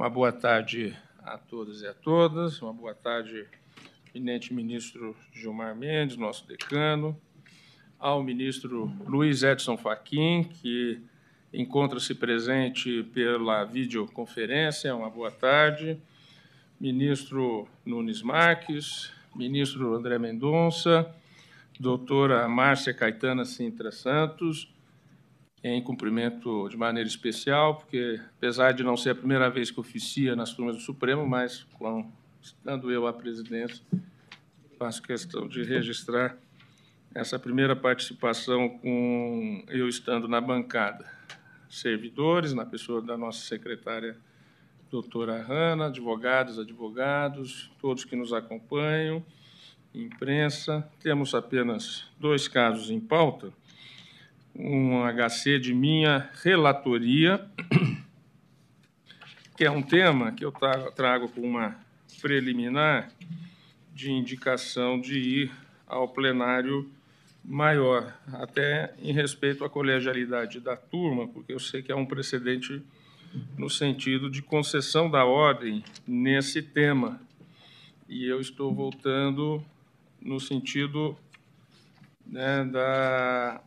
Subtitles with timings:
[0.00, 2.62] Uma boa tarde a todas e a todas.
[2.62, 3.46] Uma boa tarde,
[4.14, 7.14] eminente ministro Gilmar Mendes, nosso decano,
[7.98, 11.02] ao ministro Luiz Edson Fachin, que
[11.52, 14.96] encontra-se presente pela videoconferência.
[14.96, 16.00] Uma boa tarde.
[16.80, 21.14] Ministro Nunes Marques, ministro André Mendonça,
[21.78, 24.72] doutora Márcia Caetana Sintra Santos,
[25.62, 30.34] em cumprimento de maneira especial, porque, apesar de não ser a primeira vez que oficia
[30.34, 32.10] nas turmas do Supremo, mas, com,
[32.40, 33.84] estando eu à presidência,
[34.78, 36.36] faço questão de registrar
[37.14, 41.04] essa primeira participação com eu estando na bancada.
[41.68, 44.16] Servidores, na pessoa da nossa secretária
[44.90, 49.24] doutora Hanna, advogados, advogados, todos que nos acompanham,
[49.94, 50.88] imprensa.
[51.00, 53.52] Temos apenas dois casos em pauta
[54.54, 57.44] um HC de minha relatoria,
[59.56, 60.52] que é um tema que eu
[60.94, 61.76] trago com uma
[62.20, 63.10] preliminar
[63.94, 65.52] de indicação de ir
[65.86, 66.90] ao plenário
[67.44, 72.82] maior, até em respeito à colegialidade da turma, porque eu sei que é um precedente
[73.56, 77.20] no sentido de concessão da ordem nesse tema.
[78.08, 79.64] E eu estou voltando
[80.20, 81.16] no sentido
[82.26, 83.60] né, da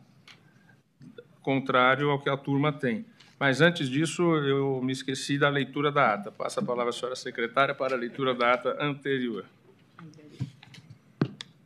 [1.44, 3.04] contrário ao que a turma tem.
[3.38, 6.32] Mas antes disso, eu me esqueci da leitura da ata.
[6.32, 9.44] Passa a palavra à senhora secretária para a leitura da ata anterior.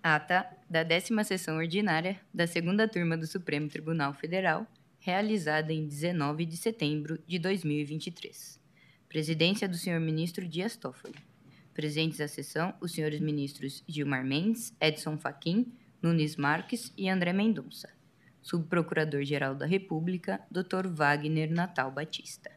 [0.03, 4.67] Ata da décima sessão ordinária da segunda turma do Supremo Tribunal Federal,
[4.99, 8.61] realizada em 19 de setembro de 2023.
[9.09, 11.15] Presidência do senhor ministro Dias Toffoli.
[11.73, 17.98] Presentes à sessão os senhores ministros Gilmar Mendes, Edson Fachin, Nunes Marques e André Mendonça.
[18.49, 20.89] Subprocurador-Geral da República, Dr.
[20.89, 22.51] Wagner Natal Batista.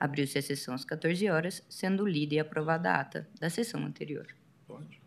[0.00, 4.26] Abriu-se a sessão às 14 horas, sendo lida e aprovada a ata da sessão anterior.
[4.66, 4.98] Pode.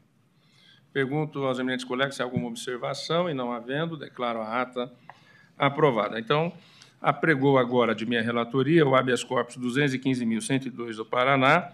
[0.94, 4.92] Pergunto aos eminentes colegas se há alguma observação, e não havendo, declaro a ata
[5.58, 6.20] aprovada.
[6.20, 6.54] Então,
[7.02, 11.74] apregou agora de minha relatoria o habeas corpus 215.102 do Paraná,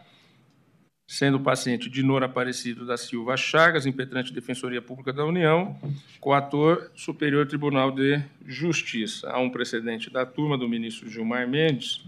[1.05, 5.77] sendo o paciente Dinor Aparecido da Silva Chagas, impetrante de Defensoria Pública da União,
[6.19, 9.29] coator Superior Tribunal de Justiça.
[9.29, 12.03] Há um precedente da turma do ministro Gilmar Mendes,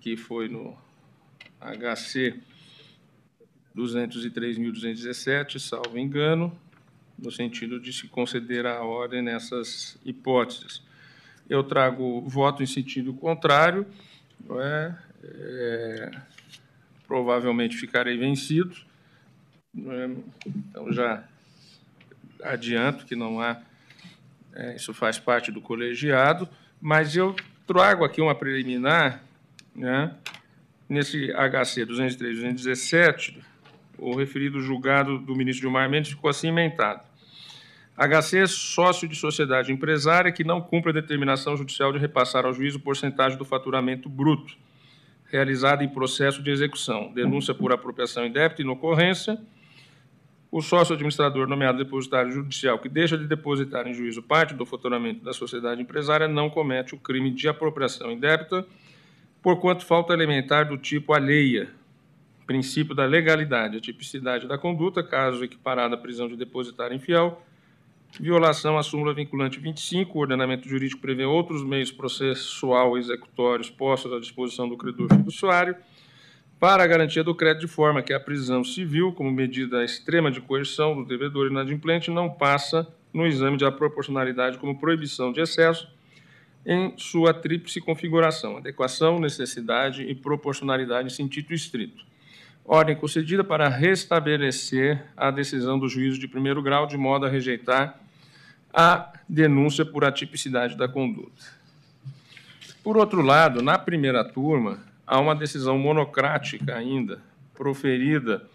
[0.00, 0.76] que foi no
[1.60, 2.34] HC
[3.76, 6.56] 203.217, salvo engano,
[7.18, 10.82] no sentido de se conceder a ordem nessas hipóteses.
[11.48, 13.86] Eu trago voto em sentido contrário,
[14.58, 16.10] é, é
[17.10, 18.76] provavelmente ficarei vencido.
[19.76, 20.10] É?
[20.46, 21.24] Então, já
[22.40, 23.60] adianto que não há,
[24.54, 26.48] é, isso faz parte do colegiado,
[26.80, 27.34] mas eu
[27.66, 29.24] trago aqui uma preliminar,
[29.74, 30.14] né,
[30.88, 33.38] nesse HC 203-217,
[33.98, 37.04] o referido julgado do ministro Gilmar Mendes ficou assim inventado.
[37.96, 42.54] HC é sócio de sociedade empresária que não cumpre a determinação judicial de repassar ao
[42.54, 44.56] juízo porcentagem do faturamento bruto
[45.30, 49.38] realizada em processo de execução, denúncia por apropriação em débito e inocorrência,
[50.50, 55.24] o sócio administrador nomeado depositário judicial que deixa de depositar em juízo parte do faturamento
[55.24, 58.66] da sociedade empresária não comete o crime de apropriação indébita,
[59.40, 61.70] porquanto falta elementar do tipo alheia,
[62.46, 67.40] princípio da legalidade, a tipicidade da conduta, caso equiparada à prisão de depositário infiel,
[68.18, 74.18] Violação à súmula vinculante 25, o ordenamento jurídico prevê outros meios processual executórios postos à
[74.18, 75.76] disposição do credor fiduciário
[76.58, 80.40] para a garantia do crédito, de forma que a prisão civil, como medida extrema de
[80.40, 85.88] coerção do devedor inadimplente, não passa no exame de proporcionalidade como proibição de excesso
[86.66, 92.09] em sua tríplice configuração, adequação, necessidade e proporcionalidade em sentido estrito
[92.64, 97.98] ordem concedida para restabelecer a decisão do juízo de primeiro grau, de modo a rejeitar
[98.72, 101.60] a denúncia por atipicidade da conduta.
[102.82, 107.20] Por outro lado, na primeira turma, há uma decisão monocrática ainda,
[107.54, 108.46] proferida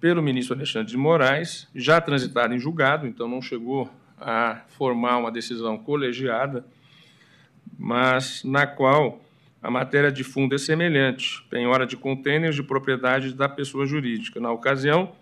[0.00, 3.90] pelo ministro Alexandre de Moraes, já transitada em julgado, então não chegou
[4.20, 6.64] a formar uma decisão colegiada,
[7.78, 9.23] mas na qual
[9.64, 14.38] a matéria de fundo é semelhante, penhora de contêineres de propriedade da pessoa jurídica.
[14.38, 15.12] Na ocasião,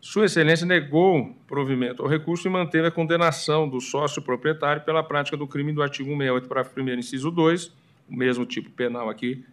[0.00, 5.36] Sua Excelência negou provimento ao recurso e manteve a condenação do sócio proprietário pela prática
[5.36, 7.74] do crime do artigo 168, parágrafo 1 inciso 2,
[8.08, 9.44] o mesmo tipo penal aqui,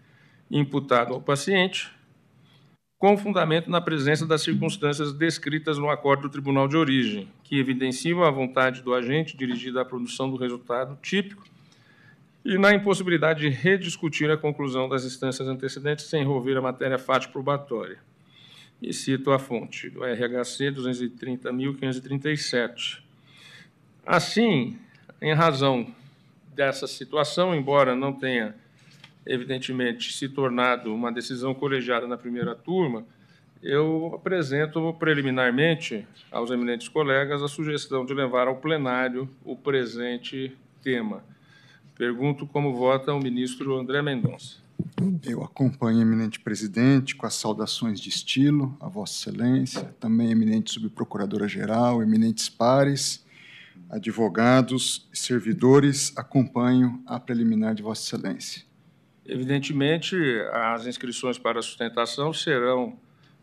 [0.49, 1.91] imputado ao paciente,
[2.97, 8.23] com fundamento na presença das circunstâncias descritas no acordo do Tribunal de Origem, que evidenciam
[8.23, 11.44] a vontade do agente dirigida à produção do resultado típico
[12.47, 17.33] e na impossibilidade de rediscutir a conclusão das instâncias antecedentes sem envolver a matéria fática
[17.33, 17.97] probatória.
[18.81, 23.01] E cito a fonte do RHC 230.537.
[24.05, 24.79] Assim,
[25.21, 25.94] em razão
[26.55, 28.55] dessa situação, embora não tenha,
[29.25, 33.05] evidentemente, se tornado uma decisão colegiada na primeira turma,
[33.61, 41.21] eu apresento preliminarmente aos eminentes colegas a sugestão de levar ao plenário o presente tema.
[41.97, 44.57] Pergunto como vota o ministro André Mendonça.
[45.25, 52.03] Eu acompanho, eminente presidente, com as saudações de estilo, a Vossa Excelência, também eminente subprocuradora-geral,
[52.03, 53.25] eminentes pares,
[53.89, 58.63] advogados e servidores, acompanho a preliminar de Vossa Excelência.
[59.25, 60.15] Evidentemente,
[60.53, 62.95] as inscrições para sustentação serão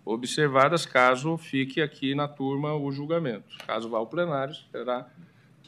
[0.04, 3.56] observadas caso fique aqui na turma o julgamento.
[3.66, 5.08] Caso vá ao plenário, será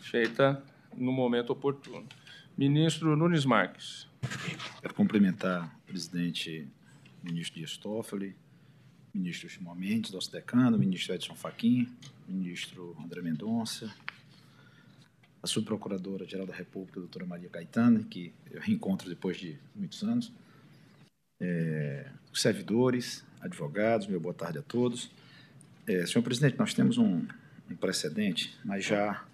[0.00, 0.62] feita
[0.96, 2.06] no momento oportuno.
[2.56, 4.08] Ministro Nunes Marques.
[4.80, 6.66] Quero cumprimentar o presidente
[7.22, 8.34] ministro Dias Toffoli,
[9.12, 11.86] ministro Simão Mendes, nosso decano, ministro Edson Fachin,
[12.26, 13.94] ministro André Mendonça,
[15.42, 20.32] a subprocuradora-geral da República, doutora Maria Caetano, que eu reencontro depois de muitos anos,
[21.38, 25.10] é, os servidores, advogados, meu boa tarde a todos.
[25.86, 27.26] É, senhor presidente, nós temos um,
[27.70, 29.26] um, precedente, mas já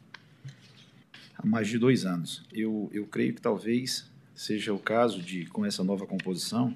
[1.36, 2.42] há mais de dois anos.
[2.52, 6.74] Eu, eu creio que talvez seja o caso de, com essa nova composição,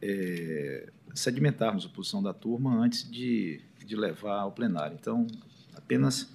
[0.00, 4.96] é, sedimentarmos a posição da turma antes de, de levar ao plenário.
[5.00, 5.26] Então,
[5.74, 6.30] apenas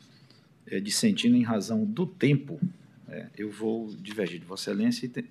[0.66, 2.60] é, dissentindo em razão do tempo,
[3.08, 5.26] é, eu vou divergir de Vossa Excelência e, te,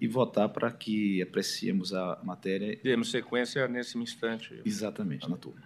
[0.00, 2.78] e votar para que apreciemos a matéria.
[2.82, 4.60] Demos sequência nesse instante.
[4.64, 5.62] Exatamente, na turma.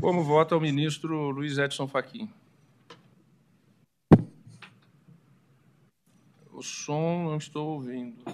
[0.00, 2.28] Como vota o ministro Luiz Edson Fachin?
[6.64, 8.24] Som não estou ouvindo.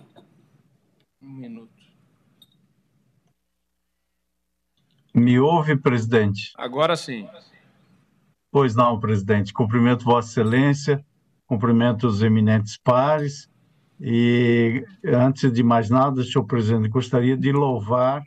[1.21, 1.81] Um minuto.
[5.15, 6.53] Me ouve, presidente?
[6.56, 7.29] Agora sim.
[8.50, 9.53] Pois não, presidente.
[9.53, 11.05] Cumprimento Vossa Excelência,
[11.47, 13.50] cumprimento os eminentes pares
[14.00, 18.25] e, antes de mais nada, senhor presidente, gostaria de louvar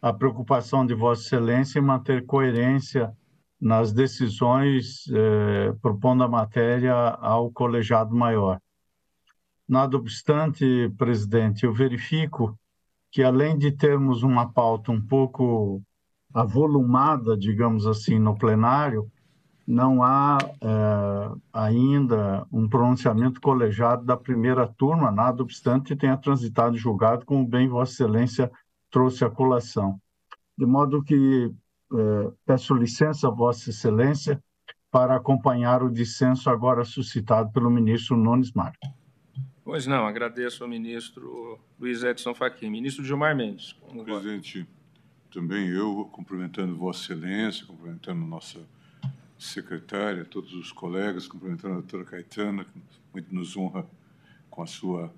[0.00, 3.12] a preocupação de Vossa Excelência em manter coerência
[3.60, 8.60] nas decisões, eh, propondo a matéria ao colegiado maior.
[9.68, 12.58] Nada obstante, presidente, eu verifico
[13.10, 15.82] que, além de termos uma pauta um pouco
[16.32, 19.10] avolumada, digamos assim, no plenário,
[19.66, 26.78] não há é, ainda um pronunciamento colegiado da primeira turma, nada obstante tenha transitado e
[26.78, 28.50] julgado, como bem Vossa Excelência
[28.90, 30.00] trouxe a colação.
[30.56, 31.52] De modo que
[31.92, 34.42] é, peço licença, Vossa Excelência,
[34.90, 38.97] para acompanhar o dissenso agora suscitado pelo ministro Nunes Marques.
[39.68, 42.70] Pois não, agradeço ao ministro Luiz Edson Fachin.
[42.70, 43.74] Ministro Gilmar Mendes.
[44.02, 44.66] Presidente,
[45.30, 48.60] também eu, cumprimentando Vossa Excelência, cumprimentando nossa
[49.38, 52.80] secretária, todos os colegas, cumprimentando a doutora Caetana, que
[53.12, 53.86] muito nos honra
[54.48, 55.12] com a sua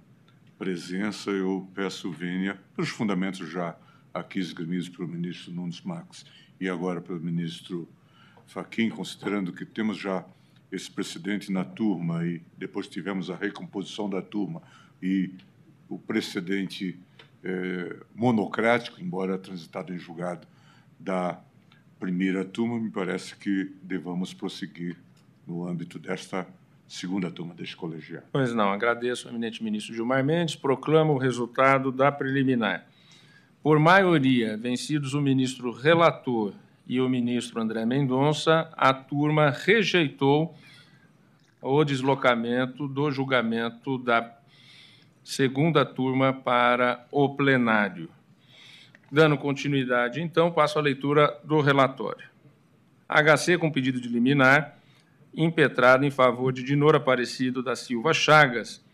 [0.58, 1.30] presença.
[1.30, 3.76] Eu peço vênia pelos fundamentos já
[4.12, 6.26] aqui esgrimidos pelo ministro Nunes Marques
[6.60, 7.88] e agora pelo ministro
[8.48, 10.26] Faquim, considerando que temos já
[10.70, 14.62] esse precedente na turma e depois tivemos a recomposição da turma
[15.02, 15.30] e
[15.88, 16.98] o precedente
[17.42, 20.46] é, monocrático, embora transitado em julgado,
[20.98, 21.40] da
[21.98, 24.96] primeira turma, me parece que devamos prosseguir
[25.46, 26.46] no âmbito desta
[26.86, 28.26] segunda turma deste colegiado.
[28.32, 32.86] Pois não, agradeço ao eminente ministro Gilmar Mendes, proclamo o resultado da preliminar.
[33.62, 36.54] Por maioria, vencidos o ministro relator
[36.90, 40.56] e o ministro André Mendonça, a turma rejeitou
[41.62, 44.36] o deslocamento do julgamento da
[45.22, 48.10] segunda turma para o plenário.
[49.08, 52.28] Dando continuidade, então, passo à leitura do relatório.
[53.08, 54.76] HC com pedido de liminar,
[55.32, 58.84] impetrado em favor de Dinora Aparecido da Silva Chagas,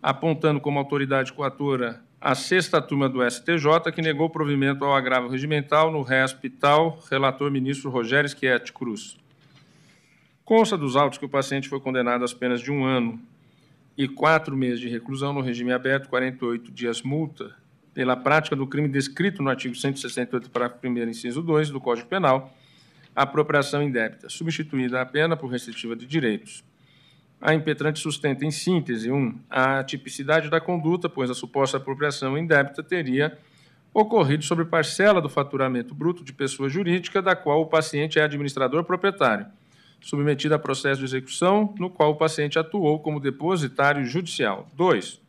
[0.00, 5.90] apontando como autoridade coatora a sexta turma do STJ, que negou provimento ao agravo regimental
[5.90, 9.16] no hospital, relator ministro Rogério Schietti Cruz.
[10.44, 13.18] Consta dos autos que o paciente foi condenado às penas de um ano
[13.96, 17.56] e quatro meses de reclusão no regime aberto, 48 dias multa,
[17.94, 22.54] pela prática do crime descrito no artigo 168, parágrafo 1 inciso 2 do Código Penal,
[23.16, 26.62] apropriação indébita, substituída a pena por restritiva de direitos.
[27.40, 32.82] A impetrante sustenta, em síntese, um, a tipicidade da conduta, pois a suposta apropriação indébita
[32.82, 33.38] teria
[33.94, 38.84] ocorrido sobre parcela do faturamento bruto de pessoa jurídica da qual o paciente é administrador
[38.84, 39.46] proprietário,
[40.00, 44.68] submetida a processo de execução no qual o paciente atuou como depositário judicial.
[44.76, 45.20] 2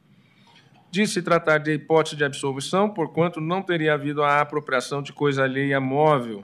[0.92, 5.46] de se tratar de hipótese de absolvição, porquanto não teria havido a apropriação de coisa
[5.46, 6.44] alheia móvel,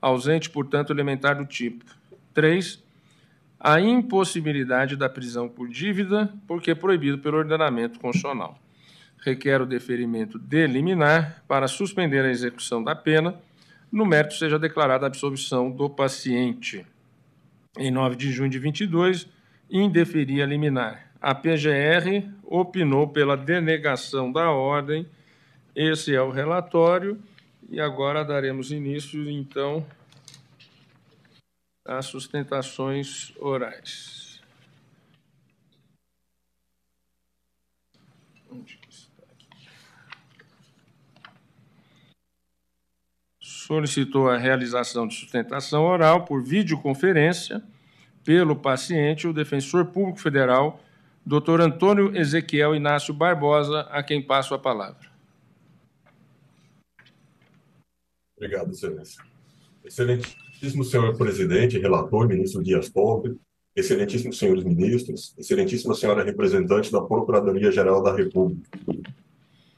[0.00, 1.84] ausente, portanto, elementar do tipo.
[2.32, 2.80] 3.
[3.60, 8.58] A impossibilidade da prisão por dívida, porque é proibido pelo ordenamento constitucional.
[9.18, 13.34] Requer o deferimento de liminar para suspender a execução da pena,
[13.92, 16.86] no mérito seja declarada a absolvição do paciente.
[17.78, 19.28] Em 9 de junho de 22,
[19.70, 25.06] indeferia liminar a PGR opinou pela denegação da ordem.
[25.76, 27.20] Esse é o relatório.
[27.68, 29.86] E agora daremos início, então,
[31.90, 34.40] às sustentações orais.
[43.40, 47.60] Solicitou a realização de sustentação oral por videoconferência
[48.24, 50.80] pelo paciente o defensor público federal
[51.26, 51.60] Dr.
[51.60, 55.10] Antônio Ezequiel Inácio Barbosa, a quem passo a palavra.
[58.36, 58.70] Obrigado,
[59.84, 60.49] Excelência.
[60.60, 63.34] Excelentíssimo senhor presidente, relator, ministro Dias Toffoli,
[63.74, 68.68] excelentíssimos senhores ministros, excelentíssima senhora representante da Procuradoria-Geral da República.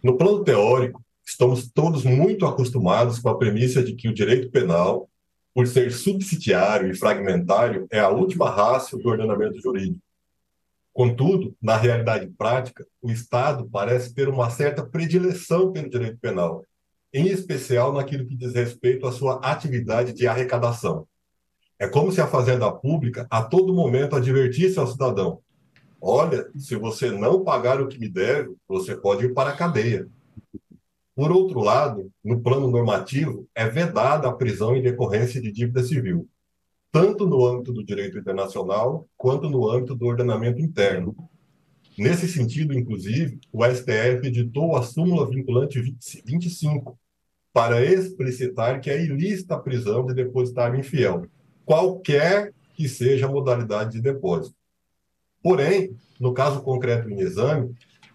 [0.03, 5.09] No plano teórico, estamos todos muito acostumados com a premissa de que o direito penal,
[5.55, 10.03] por ser subsidiário e fragmentário, é a última raça do ordenamento jurídico
[10.93, 16.65] Contudo, na realidade prática, o Estado parece ter uma certa predileção pelo direito penal,
[17.13, 21.07] em especial naquilo que diz respeito à sua atividade de arrecadação.
[21.79, 25.41] É como se a fazenda pública a todo momento advertisse ao cidadão:
[26.01, 30.09] olha, se você não pagar o que me deve, você pode ir para a cadeia.
[31.15, 36.29] Por outro lado, no plano normativo, é vedada a prisão em decorrência de dívida civil
[36.93, 41.17] tanto no âmbito do direito internacional quanto no âmbito do ordenamento interno.
[41.97, 45.81] Nesse sentido, inclusive, o STF editou a súmula vinculante
[46.25, 46.99] 25
[47.53, 51.27] para explicitar que é ilícita a prisão de depositário infiel,
[51.65, 54.57] qualquer que seja a modalidade de depósito.
[55.43, 57.75] Porém, no caso concreto em exame,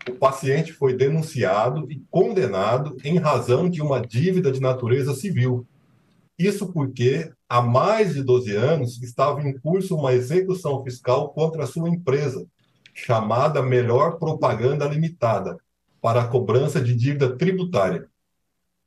[0.10, 5.68] o paciente foi denunciado e condenado em razão de uma dívida de natureza civil.
[6.40, 11.68] Isso porque há mais de 12 anos, estava em curso uma execução fiscal contra a
[11.68, 12.46] sua empresa,
[12.94, 15.58] chamada Melhor Propaganda Limitada,
[16.02, 18.08] para a cobrança de dívida tributária.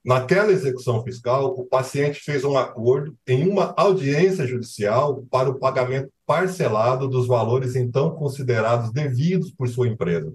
[0.02, 6.10] Naquela execução fiscal, o paciente fez um acordo em uma audiência judicial para o pagamento
[6.24, 10.32] parcelado dos valores então considerados devidos por sua empresa.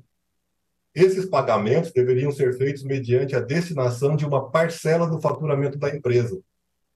[0.94, 6.40] Esses pagamentos deveriam ser feitos mediante a destinação de uma parcela do faturamento da empresa,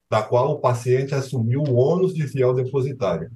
[0.10, 3.32] da qual o paciente assumiu o ônus de fiel depositário.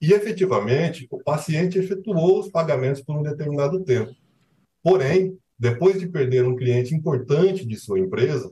[0.00, 4.14] E, efetivamente, o paciente efetuou os pagamentos por um determinado tempo.
[4.82, 8.50] Porém, depois de perder um cliente importante de sua empresa,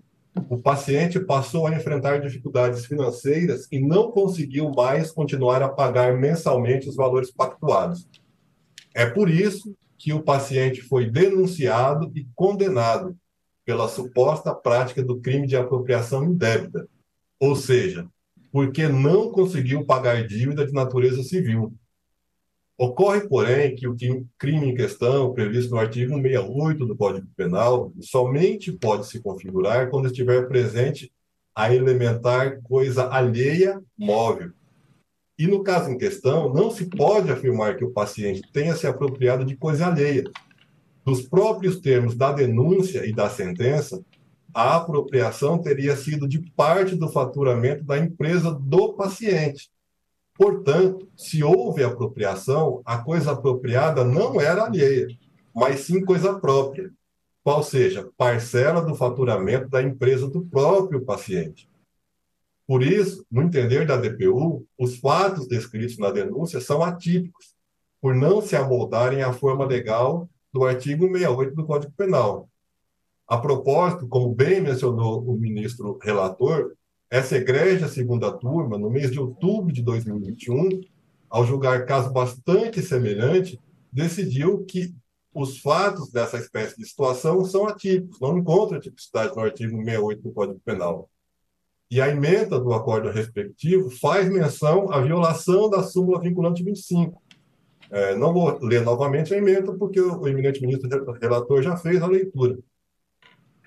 [0.50, 6.86] o paciente passou a enfrentar dificuldades financeiras e não conseguiu mais continuar a pagar mensalmente
[6.86, 8.06] os valores pactuados.
[8.94, 13.16] É por isso que o paciente foi denunciado e condenado
[13.64, 16.86] pela suposta prática do crime de apropriação indébita,
[17.40, 18.06] ou seja,
[18.52, 21.72] porque não conseguiu pagar dívida de natureza civil.
[22.78, 23.97] Ocorre, porém, que o
[24.38, 30.06] crime em questão, previsto no artigo 168 do Código Penal, somente pode se configurar quando
[30.06, 31.11] estiver presente
[31.52, 34.52] a elementar coisa alheia móvel.
[35.37, 39.44] E no caso em questão, não se pode afirmar que o paciente tenha se apropriado
[39.44, 40.23] de coisa alheia.
[41.04, 44.00] Dos próprios termos da denúncia e da sentença,
[44.54, 49.68] a apropriação teria sido de parte do faturamento da empresa do paciente.
[50.38, 55.09] Portanto, se houve apropriação, a coisa apropriada não era alheia,
[55.52, 56.92] mas sim coisa própria,
[57.42, 61.68] qual seja, parcela do faturamento da empresa do próprio paciente.
[62.68, 67.57] Por isso, no entender da DPU, os fatos descritos na denúncia são atípicos,
[68.00, 72.49] por não se amoldarem à forma legal do artigo 68 do Código Penal,
[73.28, 76.73] a propósito, como bem mencionou o ministro relator,
[77.10, 80.80] essa egrégia segunda turma, no mês de outubro de 2021,
[81.28, 83.58] ao julgar caso bastante semelhante,
[83.92, 84.94] decidiu que
[85.32, 90.32] os fatos dessa espécie de situação são atípicos, não encontra tipicidade no artigo 68 do
[90.32, 91.08] Código Penal.
[91.90, 97.22] E a emenda do acordo respectivo faz menção à violação da súmula vinculante 25.
[97.90, 100.88] É, não vou ler novamente a emenda, porque o eminente ministro
[101.18, 102.58] relator já fez a leitura.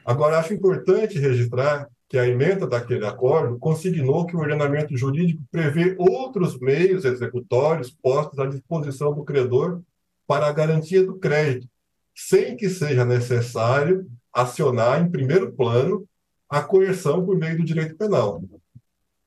[0.06, 5.96] Agora, acho importante registrar que a emenda daquele acordo consignou que o ordenamento jurídico prevê
[5.98, 9.82] outros meios executórios postos à disposição do credor
[10.28, 11.70] para a garantia do crédito,
[12.14, 16.06] sem que seja necessário acionar, em primeiro plano,
[16.50, 18.44] a coerção por meio do direito penal.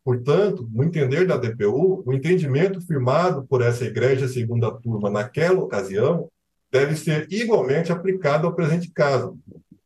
[0.04, 6.28] Portanto, no entender da DPU, o entendimento firmado por essa igreja segunda turma naquela ocasião
[6.70, 9.38] deve ser igualmente aplicado ao presente caso.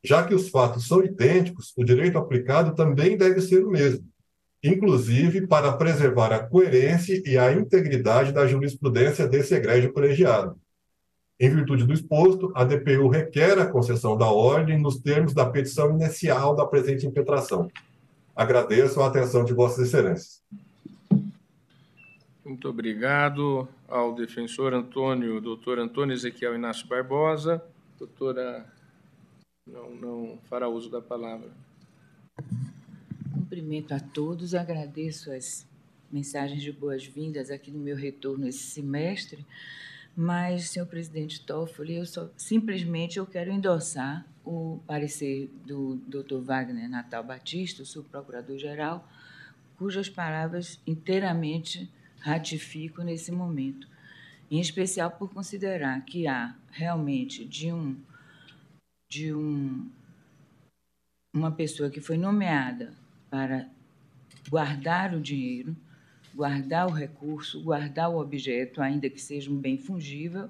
[0.04, 4.06] Já que os fatos são idênticos, o direito aplicado também deve ser o mesmo,
[4.62, 10.56] inclusive para preservar a coerência e a integridade da jurisprudência desse egrégio colegiado.
[11.40, 15.90] Em virtude do exposto, a DPU requer a concessão da ordem nos termos da petição
[15.92, 17.70] inicial da presente impetração.
[18.34, 20.42] Agradeço a atenção de Vossas Excelências.
[22.44, 27.62] Muito obrigado ao defensor Antônio, doutor Antônio Ezequiel Inácio Barbosa.
[27.98, 28.64] Doutora,
[29.72, 31.50] não, não fará uso da palavra.
[33.32, 35.66] Cumprimento a todos, agradeço as
[36.10, 39.44] mensagens de boas-vindas aqui no meu retorno esse semestre.
[40.16, 46.40] Mas, senhor presidente Toffoli, eu só, simplesmente eu quero endossar o parecer do Dr.
[46.40, 49.08] Wagner Natal Batista, o subprocurador-geral,
[49.76, 53.86] cujas palavras inteiramente ratifico nesse momento,
[54.50, 57.96] em especial por considerar que há realmente de um
[59.08, 59.90] de um
[61.34, 62.94] uma pessoa que foi nomeada
[63.30, 63.68] para
[64.48, 65.76] guardar o dinheiro
[66.38, 70.48] guardar o recurso, guardar o objeto, ainda que seja um bem fungível,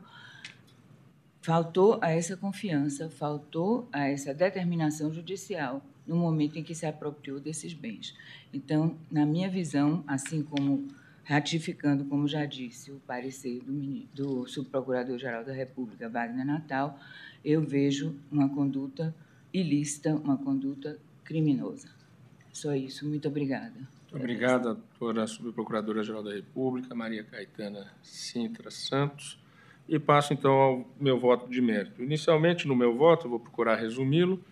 [1.40, 7.40] faltou a essa confiança, faltou a essa determinação judicial no momento em que se apropriou
[7.40, 8.14] desses bens.
[8.52, 10.88] Então, na minha visão, assim como
[11.24, 13.72] ratificando, como já disse, o parecer do,
[14.14, 16.98] do subprocurador-geral da República, Wagner Natal,
[17.44, 19.14] eu vejo uma conduta
[19.52, 21.88] ilícita, uma conduta criminosa.
[22.52, 23.06] Só isso.
[23.06, 23.74] Muito obrigada.
[24.10, 29.38] Muito obrigada, doutora Subprocuradora-Geral da República, Maria Caetana Sintra Santos.
[29.88, 32.02] E passo, então, ao meu voto de mérito.
[32.02, 34.42] Inicialmente, no meu voto, vou procurar resumi-lo,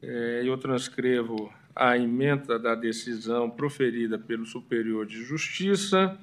[0.00, 6.18] é, eu transcrevo a emenda da decisão proferida pelo Superior de Justiça,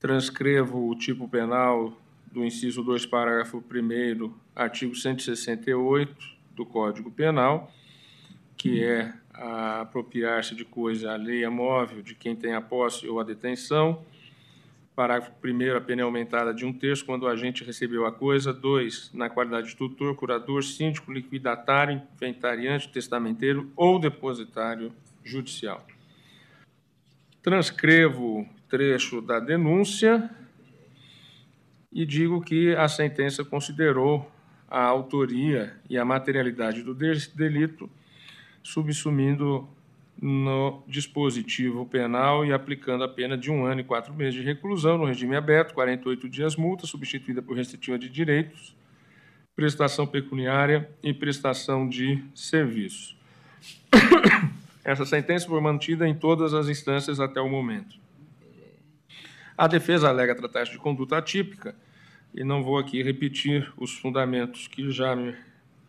[0.00, 1.96] transcrevo o tipo penal
[2.32, 6.16] do inciso 2, parágrafo 1 artigo 168
[6.54, 7.70] do Código Penal,
[8.56, 14.04] que é apropriar-se de coisa alheia móvel de quem tem a posse ou a detenção.
[14.96, 18.52] Parágrafo 1 a pena é aumentada de um terço quando o agente recebeu a coisa.
[18.52, 19.10] 2.
[19.12, 24.92] Na qualidade de tutor, curador, síndico, liquidatário, inventariante, testamenteiro ou depositário
[25.24, 25.86] judicial.
[27.42, 30.30] Transcrevo trecho da denúncia
[31.92, 34.30] e digo que a sentença considerou
[34.70, 37.90] a autoria e a materialidade do delito
[38.62, 39.68] subsumindo
[40.20, 44.96] no dispositivo penal e aplicando a pena de um ano e quatro meses de reclusão
[44.96, 48.74] no regime aberto, 48 dias multa, substituída por restritiva de direitos,
[49.54, 53.16] prestação pecuniária e prestação de serviço.
[54.84, 58.01] Essa sentença foi mantida em todas as instâncias até o momento.
[59.56, 61.74] A defesa alega tratar de conduta atípica,
[62.34, 65.36] e não vou aqui repetir os fundamentos que já me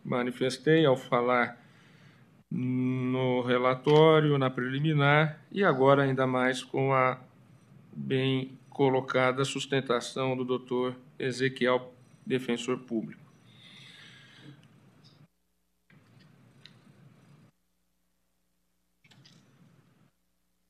[0.04, 1.58] manifestei ao falar
[2.50, 7.18] no relatório, na preliminar e agora ainda mais com a
[7.92, 11.92] bem colocada sustentação do doutor Ezequiel,
[12.26, 13.23] defensor público.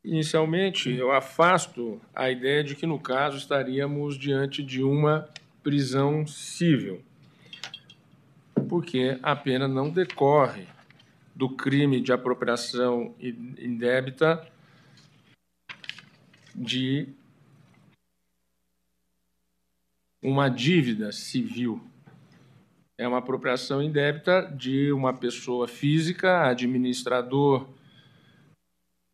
[0.04, 5.26] Inicialmente, eu afasto a ideia de que, no caso, estaríamos diante de uma
[5.62, 7.02] prisão civil,
[8.68, 10.66] porque a pena não decorre
[11.34, 14.46] do crime de apropriação indébita
[16.54, 17.08] de
[20.22, 21.82] uma dívida civil.
[22.98, 27.66] É uma apropriação indébita de uma pessoa física, administrador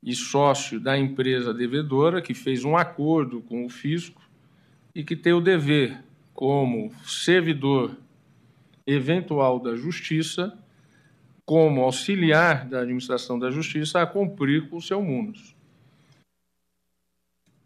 [0.02, 4.22] e sócio da empresa devedora, que fez um acordo com o fisco
[4.94, 7.96] e que tem o dever, como servidor
[8.86, 10.56] eventual da justiça,
[11.44, 15.54] como auxiliar da administração da justiça a cumprir com o seu munus.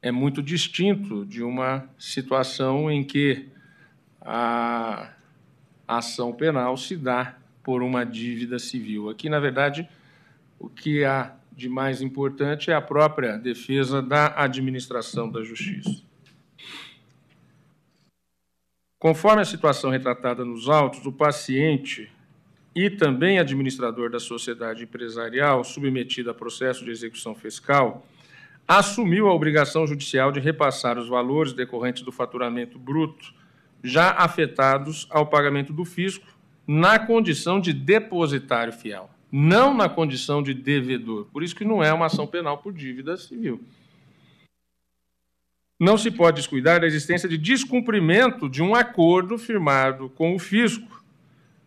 [0.02, 3.48] É muito distinto de uma situação em que
[4.20, 5.12] a
[5.86, 9.08] ação penal se dá por uma dívida civil.
[9.08, 9.88] Aqui, na verdade,
[10.58, 16.02] o que há de mais importante é a própria defesa da administração da justiça.
[18.98, 22.10] Conforme a situação retratada nos autos, o paciente
[22.74, 28.06] e também administrador da sociedade empresarial submetida a processo de execução fiscal,
[28.66, 33.32] assumiu a obrigação judicial de repassar os valores decorrentes do faturamento bruto
[33.82, 36.26] já afetados ao pagamento do fisco
[36.66, 41.26] na condição de depositário fiel, não na condição de devedor.
[41.32, 43.60] Por isso que não é uma ação penal por dívida civil.
[45.76, 51.02] Não se pode descuidar da existência de descumprimento de um acordo firmado com o fisco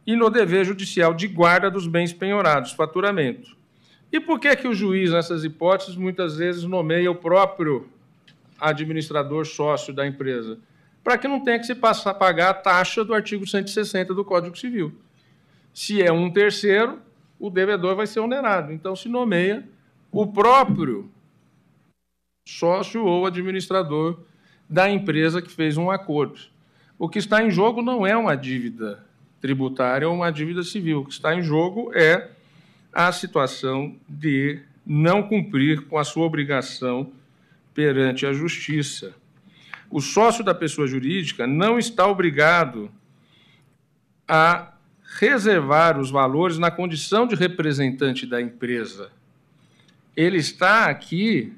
[0.06, 3.58] e no dever judicial de guarda dos bens penhorados, faturamento.
[4.13, 7.89] E por que, que o juiz, nessas hipóteses, muitas vezes nomeia o próprio
[8.58, 10.58] administrador sócio da empresa?
[11.03, 14.23] Para que não tenha que se passar a pagar a taxa do artigo 160 do
[14.23, 14.93] Código Civil.
[15.73, 17.06] Se é um terceiro,
[17.39, 18.71] o devedor vai ser onerado.
[18.71, 19.67] Então, se nomeia
[20.12, 21.10] o próprio
[22.47, 24.19] sócio ou administrador
[24.69, 26.39] da empresa que fez um acordo.
[26.97, 29.06] O que está em jogo não é uma dívida
[29.39, 31.02] tributária ou uma dívida civil.
[31.02, 32.32] O que está em jogo é
[32.91, 37.12] a situação de não cumprir com a sua obrigação
[37.73, 39.13] perante a justiça.
[39.89, 42.89] O sócio da pessoa jurídica não está obrigado
[44.28, 44.73] a
[45.15, 49.10] reservar os valores na condição de representante da empresa.
[50.15, 51.54] Ele está aqui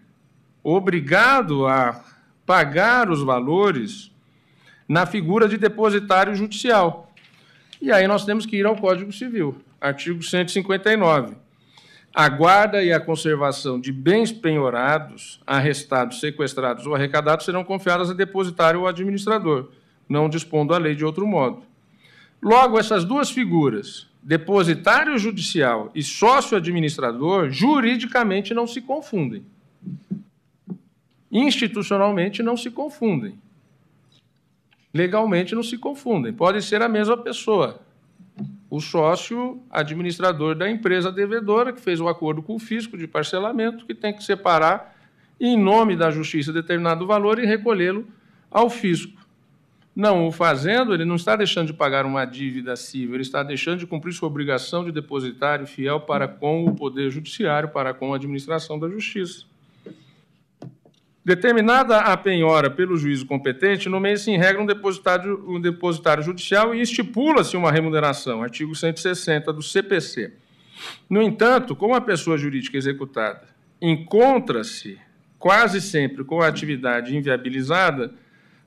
[0.64, 2.04] obrigado a
[2.46, 4.12] pagar os valores
[4.88, 7.12] na figura de depositário judicial.
[7.82, 11.36] E aí nós temos que ir ao Código Civil, artigo 159.
[12.14, 18.14] A guarda e a conservação de bens penhorados, arrestados, sequestrados ou arrecadados serão confiadas a
[18.14, 19.70] depositário ou administrador,
[20.08, 21.69] não dispondo a lei de outro modo.
[22.42, 29.44] Logo, essas duas figuras, depositário judicial e sócio administrador, juridicamente não se confundem
[31.32, 33.40] institucionalmente não se confundem.
[34.94, 36.34] Legalmente não se confundem.
[36.34, 37.82] Pode ser a mesma pessoa.
[38.70, 43.86] O sócio administrador da empresa devedora, que fez o acordo com o fisco de parcelamento,
[43.86, 44.96] que tem que separar,
[45.40, 48.08] em nome da justiça, determinado valor e recolhê-lo
[48.50, 49.19] ao fisco.
[49.96, 53.80] Não o fazendo, ele não está deixando de pagar uma dívida civil, ele está deixando
[53.80, 58.16] de cumprir sua obrigação de depositário fiel para com o Poder Judiciário, para com a
[58.16, 59.46] administração da justiça.
[61.24, 66.82] Determinada a penhora pelo juízo competente, nomeia-se em regra um depositário, um depositário judicial e
[66.82, 70.34] estipula-se uma remuneração, artigo 160 do CPC.
[71.10, 73.48] No entanto, como a pessoa jurídica executada
[73.82, 74.98] encontra-se
[75.38, 78.14] quase sempre com a atividade inviabilizada,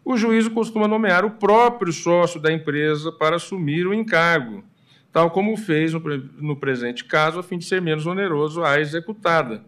[0.04, 4.64] o juízo costuma nomear o próprio sócio da empresa para assumir o encargo,
[5.12, 9.62] tal como fez no, presente caso, a fim de ser menos oneroso à executada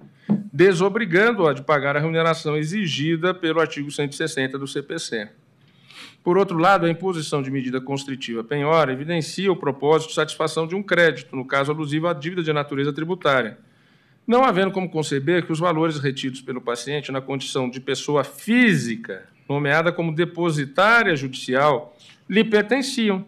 [0.54, 5.28] desobrigando-a de pagar a remuneração exigida pelo artigo 160 do CPC.
[6.22, 10.76] Por outro lado, a imposição de medida constritiva penhora evidencia o propósito de satisfação de
[10.76, 13.58] um crédito, no caso alusivo à dívida de natureza tributária,
[14.24, 19.28] não havendo como conceber que os valores retidos pelo paciente na condição de pessoa física,
[19.48, 21.96] nomeada como depositária judicial,
[22.28, 23.24] lhe pertenciam,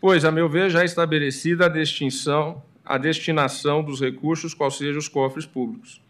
[0.00, 5.08] pois, a meu ver, já estabelecida a distinção, a destinação dos recursos, qual seja os
[5.08, 6.00] cofres públicos.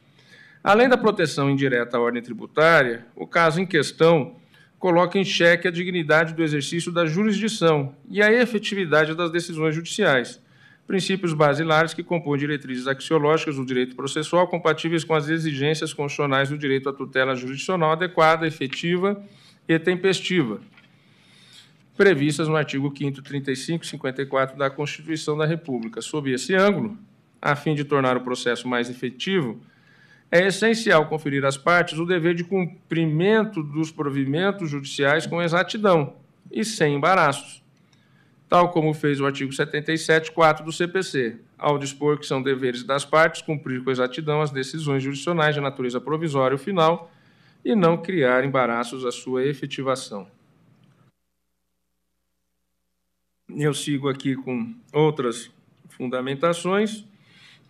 [0.62, 4.36] Além da proteção indireta à ordem tributária, o caso em questão
[4.78, 10.40] coloca em xeque a dignidade do exercício da jurisdição e a efetividade das decisões judiciais,
[10.88, 16.56] princípios basilares que compõem diretrizes axiológicas do direito processual compatíveis com as exigências constitucionais do
[16.56, 19.22] direito à tutela jurisdicional adequada, efetiva
[19.68, 20.62] e tempestiva,
[21.94, 26.00] previstas no artigo 5º, 35 e 54 da Constituição da República.
[26.00, 26.96] Sob esse ângulo,
[27.40, 29.60] a fim de tornar o processo mais efetivo,
[30.32, 36.14] é essencial conferir às partes o dever de cumprimento dos provimentos judiciais com exatidão
[36.50, 37.62] e sem embaraços,
[38.48, 43.42] tal como fez o artigo 77.4 do CPC, ao dispor que são deveres das partes
[43.42, 47.10] cumprir com exatidão as decisões jurisdicionais de natureza provisória ou final
[47.64, 50.26] e não criar embaraços à sua efetivação.
[53.50, 55.50] Eu sigo aqui com outras
[55.88, 57.04] fundamentações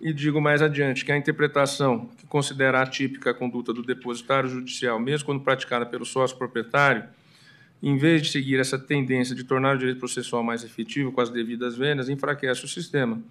[0.01, 5.01] e digo mais adiante que a interpretação que considera atípica a conduta do depositário judicial,
[5.01, 7.05] mesmo quando praticada pelo sócio proprietário,
[7.83, 11.29] em vez de seguir essa tendência de tornar o direito processual mais efetivo com as
[11.31, 13.23] devidas vendas, enfraquece o sistema,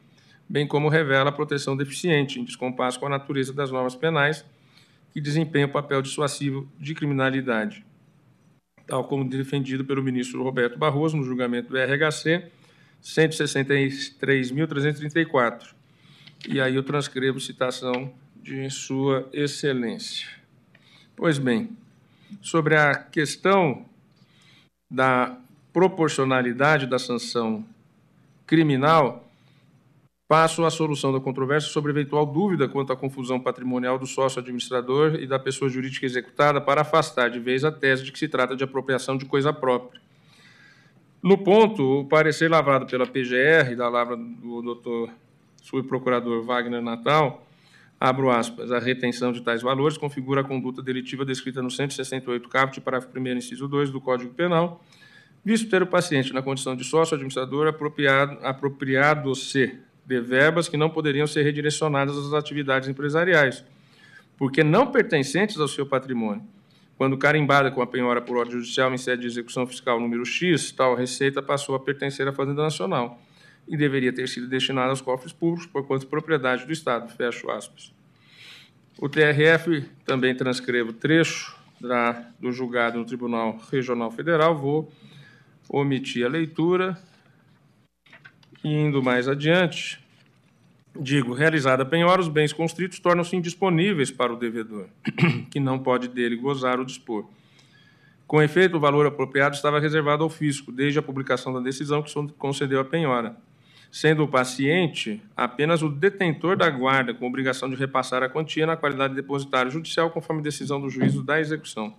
[0.48, 4.46] bem como revela a proteção deficiente, em descompasso com a natureza das normas penais,
[5.12, 7.84] que desempenham o papel dissuasivo de criminalidade,
[8.86, 12.52] tal como defendido pelo ministro Roberto Barroso no julgamento do RHC
[13.04, 15.76] 163.334
[16.48, 20.28] e aí eu transcrevo citação de Sua Excelência.
[21.16, 21.76] Pois bem,
[22.42, 23.86] sobre a questão
[24.90, 25.38] da
[25.74, 27.66] proporcionalidade da sanção
[28.46, 29.28] criminal,
[30.28, 35.16] passo à solução da controvérsia sobre eventual dúvida quanto à confusão patrimonial do sócio administrador
[35.16, 38.56] e da pessoa jurídica executada para afastar de vez a tese de que se trata
[38.56, 40.02] de apropriação de coisa própria.
[41.22, 45.10] No ponto, o parecer lavrado pela PGR, da lavra do doutor
[45.62, 47.47] subprocurador Wagner Natal,
[48.00, 52.82] abro aspas, a retenção de tais valores configura a conduta delitiva descrita no 168 caput,
[52.82, 54.84] parágrafo 1 inciso 2 do Código Penal,
[55.44, 60.90] visto ter o paciente na condição de sócio administrador apropriado, apropriado-se de verbas que não
[60.90, 63.64] poderiam ser redirecionadas às atividades empresariais,
[64.38, 66.44] porque não pertencentes ao seu patrimônio.
[66.98, 70.72] Quando carimbada com a penhora por ordem judicial em sede de execução fiscal número X,
[70.72, 73.20] tal receita passou a pertencer à Fazenda Nacional
[73.68, 77.12] e deveria ter sido destinada aos cofres públicos por quanto propriedade do Estado.
[77.14, 77.94] Fecho aspas.
[78.98, 84.58] O TRF também transcreve o trecho da, do julgado no Tribunal Regional Federal.
[84.58, 84.92] Vou
[85.70, 86.98] omitir a leitura.
[88.64, 90.04] Indo mais adiante,
[91.00, 94.88] digo, realizada a penhora, os bens constritos tornam-se indisponíveis para o devedor,
[95.52, 97.30] que não pode dele gozar ou dispor.
[98.26, 102.12] Com efeito, o valor apropriado estava reservado ao fisco, desde a publicação da decisão que
[102.34, 103.38] concedeu a penhora
[103.92, 108.76] sendo o paciente apenas o detentor da guarda, com obrigação de repassar a quantia na
[108.76, 111.96] qualidade de depositário judicial, conforme decisão do juízo da execução.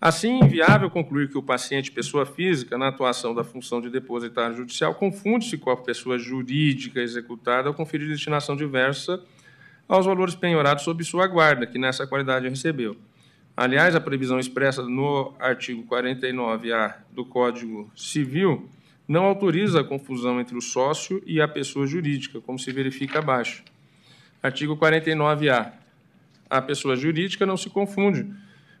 [0.00, 4.94] Assim, inviável concluir que o paciente, pessoa física, na atuação da função de depositário judicial,
[4.94, 9.22] confunde-se com a pessoa jurídica executada ao conferir destinação diversa
[9.86, 12.96] aos valores penhorados sob sua guarda, que nessa qualidade recebeu.
[13.54, 18.70] Aliás, a previsão expressa no artigo 49-A do Código Civil
[19.10, 23.64] não autoriza a confusão entre o sócio e a pessoa jurídica, como se verifica abaixo.
[24.40, 25.72] Artigo 49-A.
[26.48, 28.32] A pessoa jurídica não se confunde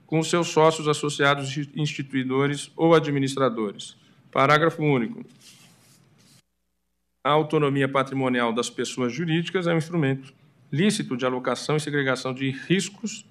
[0.06, 3.96] com os seus sócios associados instituidores ou administradores.
[4.30, 5.26] Parágrafo único.
[7.24, 10.32] A autonomia patrimonial das pessoas jurídicas é um instrumento
[10.70, 13.26] lícito de alocação e segregação de riscos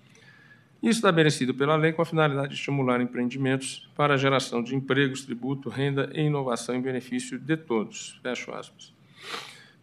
[0.87, 5.67] estabelecido pela lei com a finalidade de estimular empreendimentos para a geração de empregos, tributo,
[5.67, 8.17] renda e inovação em benefício de todos.
[8.23, 8.93] Fecho aspas.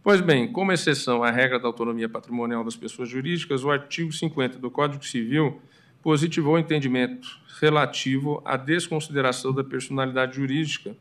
[0.02, 4.58] Pois bem, como exceção à regra da autonomia patrimonial das pessoas jurídicas, o artigo 50
[4.58, 5.60] do Código Civil
[6.02, 7.28] positivou o entendimento
[7.60, 10.96] relativo à desconsideração da personalidade jurídica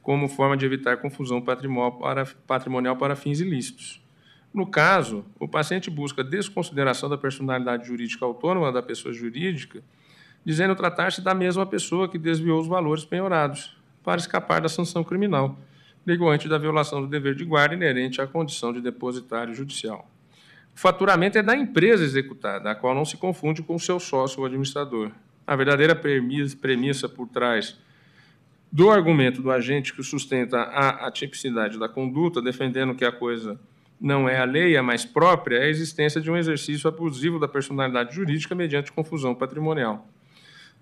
[0.00, 4.00] como forma de evitar confusão patrimonial para fins ilícitos.
[4.56, 9.82] No caso, o paciente busca desconsideração da personalidade jurídica autônoma da pessoa jurídica,
[10.42, 15.58] dizendo tratar-se da mesma pessoa que desviou os valores penhorados, para escapar da sanção criminal,
[16.06, 20.10] decorrente da violação do dever de guarda inerente à condição de depositário judicial.
[20.74, 24.40] O faturamento é da empresa executada, a qual não se confunde com o seu sócio
[24.40, 25.12] ou administrador.
[25.46, 27.78] A verdadeira premissa por trás
[28.72, 33.60] do argumento do agente que sustenta a atipicidade da conduta, defendendo que a coisa
[34.00, 38.54] não é alheia, mas própria, é a existência de um exercício abusivo da personalidade jurídica
[38.54, 40.06] mediante confusão patrimonial.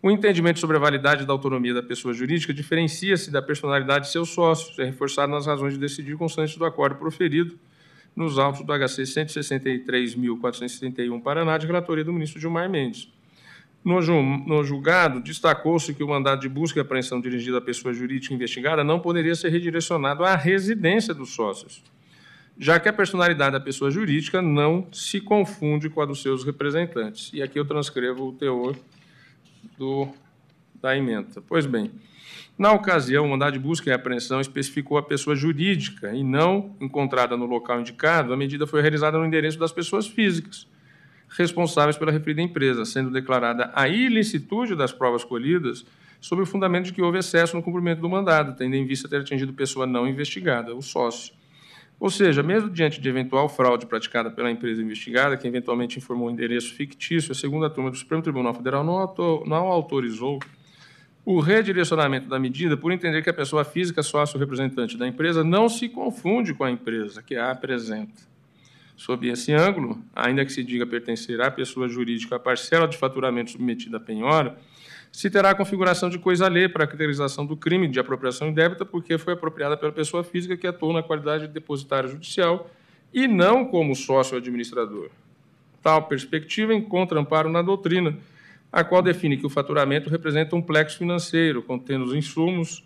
[0.03, 4.31] O entendimento sobre a validade da autonomia da pessoa jurídica diferencia-se da personalidade de seus
[4.31, 7.57] sócios, é reforçado nas razões de decidir constantes do acordo proferido
[8.14, 13.09] nos autos do HC 163.471 Paraná, de relatoria do ministro Gilmar Mendes.
[13.85, 18.83] No, julgado, destacou-se que o mandado de busca e apreensão dirigido à pessoa jurídica investigada
[18.83, 21.83] não poderia ser redirecionado à residência dos sócios,
[22.58, 27.30] já que a personalidade da pessoa jurídica não se confunde com a dos seus representantes.
[27.32, 28.76] E aqui eu transcrevo o teor
[29.76, 30.08] do,
[30.80, 31.42] da emenda.
[31.48, 31.90] Pois bem,
[32.56, 37.36] na ocasião, o mandado de busca e apreensão especificou a pessoa jurídica e não encontrada
[37.36, 40.66] no local indicado, a medida foi realizada no endereço das pessoas físicas
[41.36, 45.84] responsáveis pela referida empresa, sendo declarada a ilicitude das provas colhidas
[46.20, 49.20] sob o fundamento de que houve excesso no cumprimento do mandado, tendo em vista ter
[49.20, 51.34] atingido pessoa não investigada, o sócio.
[52.04, 56.30] Ou seja, mesmo diante de eventual fraude praticada pela empresa investigada, que eventualmente informou o
[56.30, 60.38] endereço fictício, a segunda turma do Supremo Tribunal Federal não, autor, não autorizou
[61.24, 65.66] o redirecionamento da medida por entender que a pessoa física sócio representante da empresa não
[65.66, 68.20] se confunde com a empresa que a apresenta.
[68.94, 73.52] Sob esse ângulo, ainda que se diga pertencer à pessoa jurídica a parcela de faturamento
[73.52, 74.58] submetida à penhora,
[75.14, 78.85] se terá a configuração de coisa lei para a caracterização do crime de apropriação indébita,
[78.85, 82.68] porque foi apropriada pela pessoa física que atuou na qualidade de depositário judicial
[83.12, 85.11] e não como sócio administrador.
[85.81, 88.18] Tal perspectiva encontra amparo na doutrina,
[88.72, 92.83] a qual define que o faturamento representa um plexo financeiro, contendo os insumos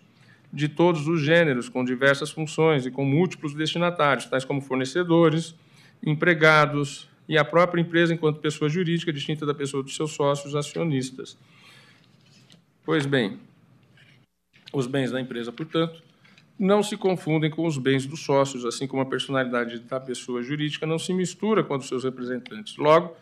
[0.53, 5.55] de todos os gêneros, com diversas funções e com múltiplos destinatários, tais como fornecedores,
[6.05, 11.35] empregados e a própria empresa enquanto pessoa jurídica distinta da pessoa dos seus sócios acionistas.
[12.89, 13.37] Pois bem,
[14.73, 16.01] os bens da empresa, portanto,
[16.57, 20.87] não se confundem com os bens dos sócios, assim como a personalidade da pessoa jurídica
[20.87, 22.77] não se mistura com a dos seus representantes.
[22.77, 23.15] Logo,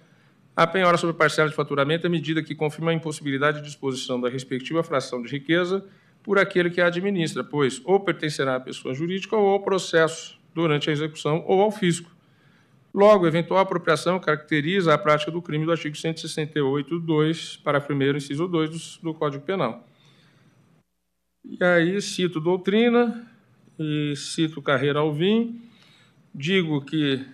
[0.56, 4.30] a penhora sobre parcela de faturamento é medida que confirma a impossibilidade de disposição da
[4.30, 5.86] respectiva fração de riqueza
[6.24, 10.90] por aquele que a administra, pois ou pertencerá à pessoa jurídica ou ao processo durante
[10.90, 12.16] a execução ou ao fisco.
[12.94, 18.70] Logo, eventual apropriação caracteriza a prática do crime do artigo 168.2, para primeiro inciso 2
[18.70, 19.86] do, do Código Penal.
[21.46, 23.26] E aí cito doutrina
[23.80, 25.62] e cito Carreira Alvim.
[26.34, 27.26] Digo que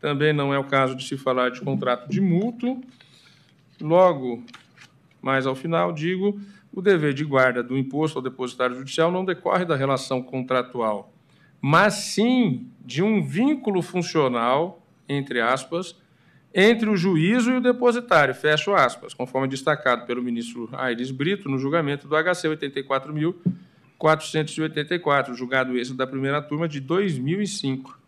[0.00, 2.80] também não é o caso de se falar de contrato de mútuo.
[3.80, 4.44] Logo,
[5.20, 6.40] mais ao final, digo
[6.72, 11.12] o dever de guarda do imposto ao depositário judicial não decorre da relação contratual,
[11.60, 14.81] mas sim de um vínculo funcional,
[15.12, 15.96] entre aspas,
[16.54, 21.58] entre o juízo e o depositário, fecho aspas, conforme destacado pelo ministro Aires Brito no
[21.58, 22.48] julgamento do HC
[23.98, 27.98] 84.484, julgado esse da primeira turma de 2005.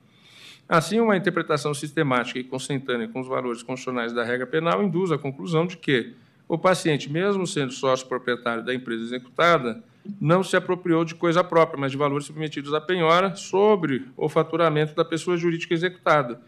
[0.68, 5.18] Assim, uma interpretação sistemática e consentânea com os valores constitucionais da regra penal induz à
[5.18, 6.12] conclusão de que
[6.48, 9.82] o paciente, mesmo sendo sócio proprietário da empresa executada,
[10.20, 14.94] não se apropriou de coisa própria, mas de valores submetidos à penhora sobre o faturamento
[14.94, 16.40] da pessoa jurídica executada,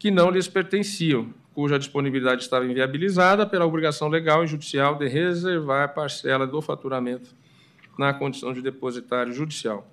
[0.00, 5.92] que não lhes pertenciam, cuja disponibilidade estava inviabilizada pela obrigação legal e judicial de reservar
[5.92, 7.34] parcela do faturamento
[7.98, 9.86] na condição de depositário judicial.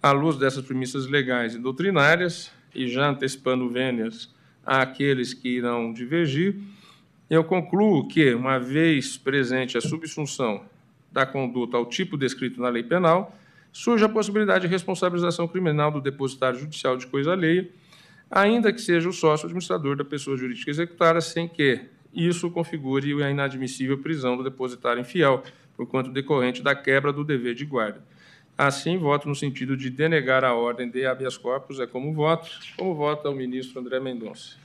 [0.00, 4.32] À luz dessas premissas legais e doutrinárias, e já antecipando vênias
[4.64, 6.60] àqueles que irão divergir,
[7.28, 10.62] eu concluo que, uma vez presente a subsunção
[11.10, 13.36] da conduta ao tipo descrito na lei penal,
[13.72, 17.68] surge a possibilidade de responsabilização criminal do depositário judicial de coisa alheia,
[18.32, 23.30] ainda que seja o sócio administrador da pessoa jurídica executada, sem que isso configure a
[23.30, 25.42] inadmissível prisão do depositário infiel,
[25.76, 28.02] por quanto decorrente da quebra do dever de guarda.
[28.56, 32.94] Assim, voto no sentido de denegar a ordem de habeas corpus, é como voto, como
[32.94, 34.56] voto ao ministro André Mendonça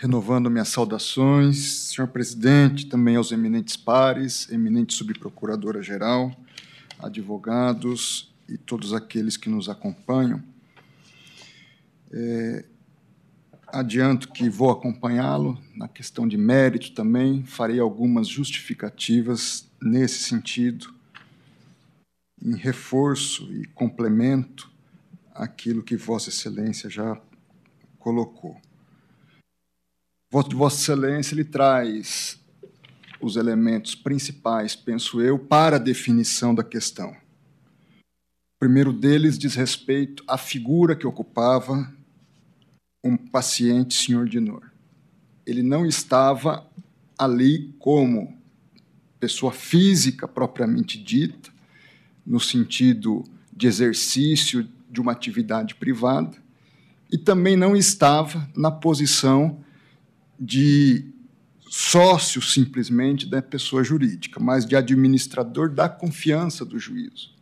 [0.00, 1.58] renovando minhas saudações,
[1.92, 6.34] senhor presidente, também aos eminentes pares, eminente subprocuradora-geral,
[6.98, 10.42] advogados e todos aqueles que nos acompanham.
[12.12, 12.64] É,
[13.68, 20.92] adianto que vou acompanhá-lo na questão de mérito também, farei algumas justificativas nesse sentido,
[22.42, 24.70] em reforço e complemento
[25.34, 27.20] aquilo que Vossa Excelência já
[27.98, 28.60] colocou.
[30.32, 32.40] Voto de Vossa Excelência ele traz
[33.20, 37.10] os elementos principais, penso eu, para a definição da questão.
[37.10, 41.92] O primeiro deles diz respeito à figura que ocupava
[43.02, 44.70] um paciente senhor Dinor.
[45.46, 46.66] Ele não estava
[47.18, 48.38] ali como
[49.18, 51.50] pessoa física propriamente dita,
[52.26, 56.36] no sentido de exercício de uma atividade privada,
[57.12, 59.62] e também não estava na posição
[60.38, 61.04] de
[61.68, 67.39] sócio simplesmente da pessoa jurídica, mas de administrador da confiança do juízo.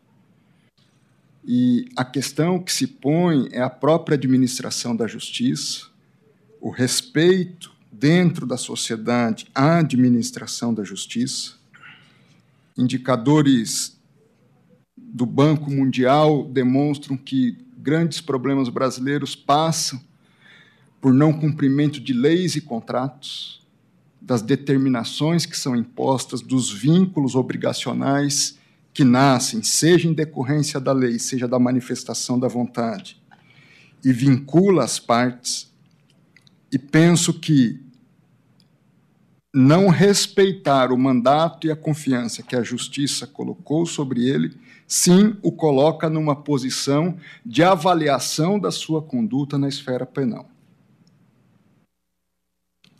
[1.51, 5.87] E a questão que se põe é a própria administração da justiça,
[6.61, 11.55] o respeito dentro da sociedade à administração da justiça.
[12.77, 13.99] Indicadores
[14.95, 19.99] do Banco Mundial demonstram que grandes problemas brasileiros passam
[21.01, 23.67] por não cumprimento de leis e contratos,
[24.21, 28.58] das determinações que são impostas, dos vínculos obrigacionais
[28.99, 33.23] que nascem, seja em decorrência da lei, seja da manifestação da vontade,
[34.05, 35.73] e vincula as partes,
[36.73, 37.81] e penso que
[39.55, 45.53] não respeitar o mandato e a confiança que a justiça colocou sobre ele, sim o
[45.53, 50.51] coloca numa posição de avaliação da sua conduta na esfera penal.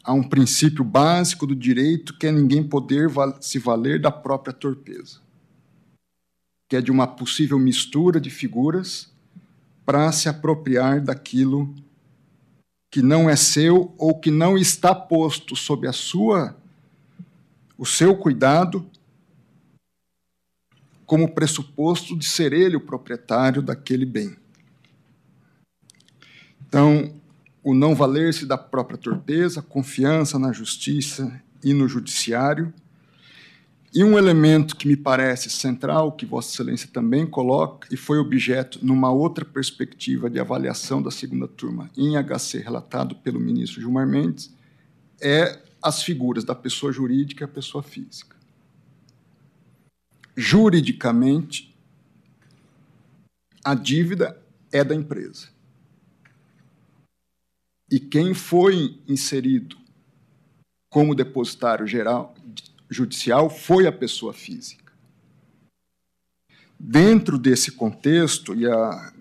[0.05, 5.27] Há um princípio básico do direito que é ninguém poder se valer da própria torpeza,
[6.69, 9.11] que é de uma possível mistura de figuras
[9.87, 11.75] para se apropriar daquilo
[12.91, 16.57] que não é seu ou que não está posto sob a sua
[17.77, 18.85] o seu cuidado
[21.07, 24.37] como pressuposto de ser ele o proprietário daquele bem.
[26.67, 27.15] Então,
[27.63, 32.75] o não valer-se da própria torpeza, confiança na justiça e no judiciário.
[33.95, 38.79] E um elemento que me parece central, que Vossa Excelência também coloca, e foi objeto
[38.85, 44.55] numa outra perspectiva de avaliação da segunda turma em HC, relatado pelo ministro Gilmar Mendes,
[45.21, 48.37] é as figuras da pessoa jurídica e a pessoa física.
[50.37, 51.75] Juridicamente,
[53.65, 55.49] a dívida é da empresa
[57.91, 59.77] e quem foi inserido
[60.91, 62.35] como depositário geral
[62.91, 64.93] judicial foi a pessoa física.
[66.79, 69.13] Dentro desse contexto, e a,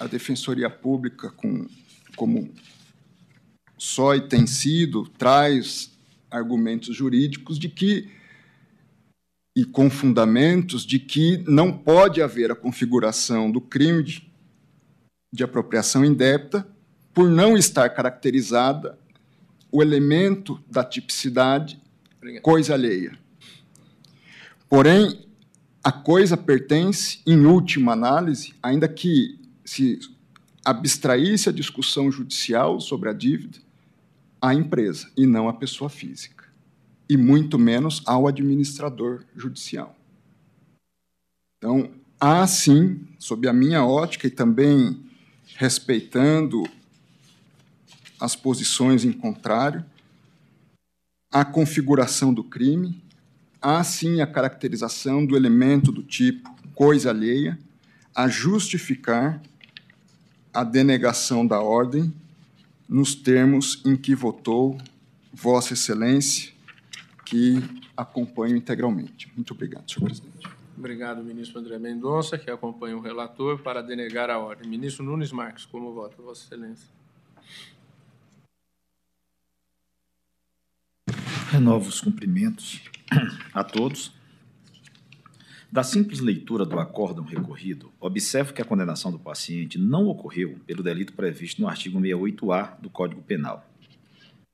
[0.00, 1.66] a Defensoria Pública, com,
[2.16, 2.52] como
[3.76, 5.92] só e tem sido, traz
[6.30, 8.10] argumentos jurídicos de que
[9.56, 14.30] e com fundamentos de que não pode haver a configuração do crime de,
[15.32, 16.64] de apropriação indébita
[17.12, 18.96] por não estar caracterizada
[19.72, 21.80] o elemento da tipicidade
[22.18, 22.42] Obrigado.
[22.42, 23.18] coisa alheia.
[24.68, 25.26] Porém,
[25.82, 29.98] a coisa pertence, em última análise, ainda que se
[30.64, 33.58] abstraísse a discussão judicial sobre a dívida,
[34.40, 36.44] à empresa e não à pessoa física
[37.08, 39.96] e muito menos ao administrador judicial.
[41.56, 41.90] Então,
[42.20, 45.00] há sim, sob a minha ótica e também
[45.56, 46.64] respeitando
[48.20, 49.84] as posições em contrário,
[51.30, 53.02] a configuração do crime,
[53.60, 57.58] há sim a caracterização do elemento do tipo coisa alheia,
[58.14, 59.42] a justificar
[60.54, 62.12] a denegação da ordem
[62.88, 64.78] nos termos em que votou
[65.32, 66.52] Vossa Excelência,
[67.24, 67.62] que
[67.96, 69.30] acompanho integralmente.
[69.36, 70.48] Muito obrigado, senhor presidente.
[70.76, 74.70] Obrigado, ministro André Mendonça, que acompanha o relator para denegar a ordem.
[74.70, 76.88] Ministro Nunes Marques, como vota, Vossa Excelência?
[81.50, 82.82] Renovo os cumprimentos
[83.54, 84.12] a todos.
[85.72, 90.82] Da simples leitura do acórdão recorrido, observo que a condenação do paciente não ocorreu pelo
[90.82, 93.66] delito previsto no artigo 68-A do Código Penal,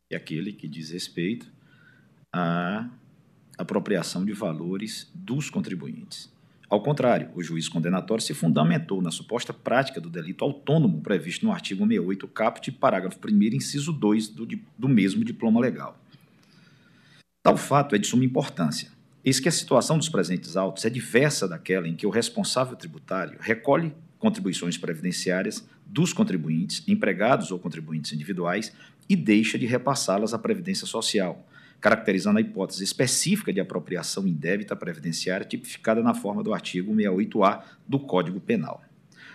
[0.08, 1.46] é aquele que diz respeito
[2.32, 2.88] a
[3.58, 6.32] apropriação de valores dos contribuintes.
[6.70, 11.52] Ao contrário, o juiz condenatório se fundamentou na suposta prática do delito autônomo previsto no
[11.52, 14.46] artigo 68 caput, parágrafo 1 inciso 2 do,
[14.78, 16.03] do mesmo diploma legal.
[17.44, 18.88] Tal fato é de suma importância,
[19.22, 23.36] eis que a situação dos presentes autos é diversa daquela em que o responsável tributário
[23.38, 28.72] recolhe contribuições previdenciárias dos contribuintes, empregados ou contribuintes individuais,
[29.10, 31.46] e deixa de repassá-las à Previdência Social,
[31.82, 38.00] caracterizando a hipótese específica de apropriação indébita previdenciária tipificada na forma do artigo 68A do
[38.00, 38.82] Código Penal.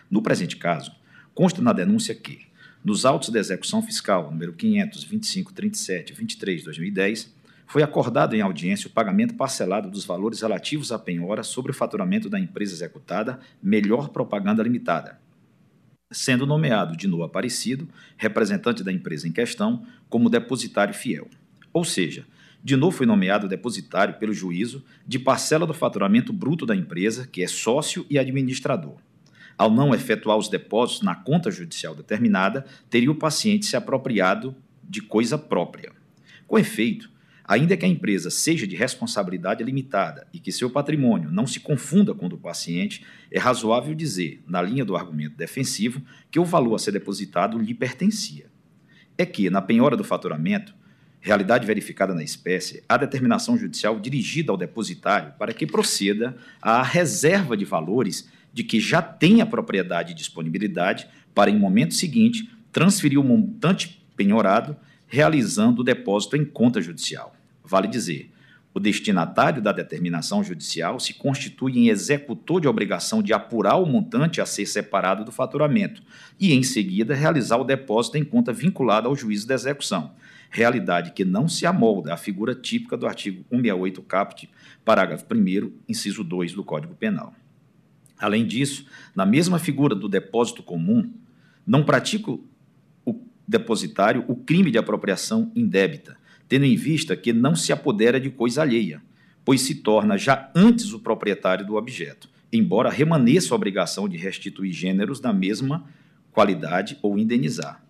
[0.10, 0.92] No presente caso,
[1.36, 2.48] consta na denúncia que,
[2.84, 7.39] nos autos de execução fiscal número 52537 23 2010,
[7.70, 12.28] foi acordado em audiência o pagamento parcelado dos valores relativos à penhora sobre o faturamento
[12.28, 15.22] da empresa executada Melhor Propaganda Limitada,
[16.12, 21.28] sendo nomeado de novo Aparecido, representante da empresa em questão, como depositário fiel.
[21.72, 22.26] Ou seja,
[22.64, 27.44] de novo foi nomeado depositário pelo juízo de parcela do faturamento bruto da empresa, que
[27.44, 28.96] é sócio e administrador.
[29.56, 35.04] Ao não efetuar os depósitos na conta judicial determinada, teria o paciente se apropriado de
[35.04, 35.92] coisa própria.
[36.48, 37.12] Com efeito,
[37.50, 42.14] ainda que a empresa seja de responsabilidade limitada e que seu patrimônio não se confunda
[42.14, 46.76] com o do paciente, é razoável dizer, na linha do argumento defensivo, que o valor
[46.76, 48.52] a ser depositado lhe pertencia.
[49.18, 50.76] É que, na penhora do faturamento,
[51.20, 57.58] realidade verificada na espécie, a determinação judicial dirigida ao depositário para que proceda à reserva
[57.58, 63.20] de valores de que já tem a propriedade e disponibilidade para, em momento seguinte, transferir
[63.20, 64.78] o montante penhorado,
[65.08, 67.39] realizando o depósito em conta judicial.
[67.70, 68.32] Vale dizer,
[68.74, 74.42] o destinatário da determinação judicial se constitui em executor de obrigação de apurar o montante
[74.42, 76.02] a ser separado do faturamento
[76.40, 80.14] e, em seguida, realizar o depósito em conta vinculada ao juízo da execução
[80.50, 84.50] realidade que não se amolda à figura típica do artigo 168 caput,
[84.84, 87.34] parágrafo 1 inciso 2 do Código Penal.
[88.18, 91.10] Além disso, na mesma figura do depósito comum,
[91.66, 96.18] não pratica o depositário o crime de apropriação indébita,
[96.50, 99.02] tendo em vista que não se apodera de coisa alheia,
[99.46, 104.74] pois se torna já antes o proprietário do objeto, embora remaneça a obrigação de restituir
[104.74, 105.86] gêneros da mesma
[106.32, 107.84] qualidade ou indenizar.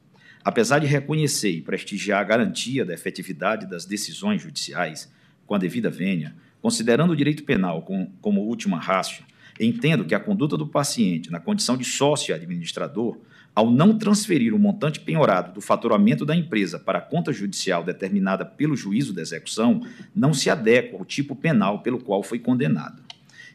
[0.43, 5.12] Apesar de reconhecer e prestigiar a garantia da efetividade das decisões judiciais
[5.47, 9.24] com a devida vênia, considerando o direito penal como, como última ratio,
[9.60, 13.18] entendo que a conduta do paciente na condição de sócio administrador,
[13.60, 18.45] ao não transferir o montante penhorado do faturamento da empresa para a conta judicial determinada
[18.45, 19.86] pelo juízo de execução,
[20.16, 23.03] não se adequa ao tipo penal pelo qual foi condenado.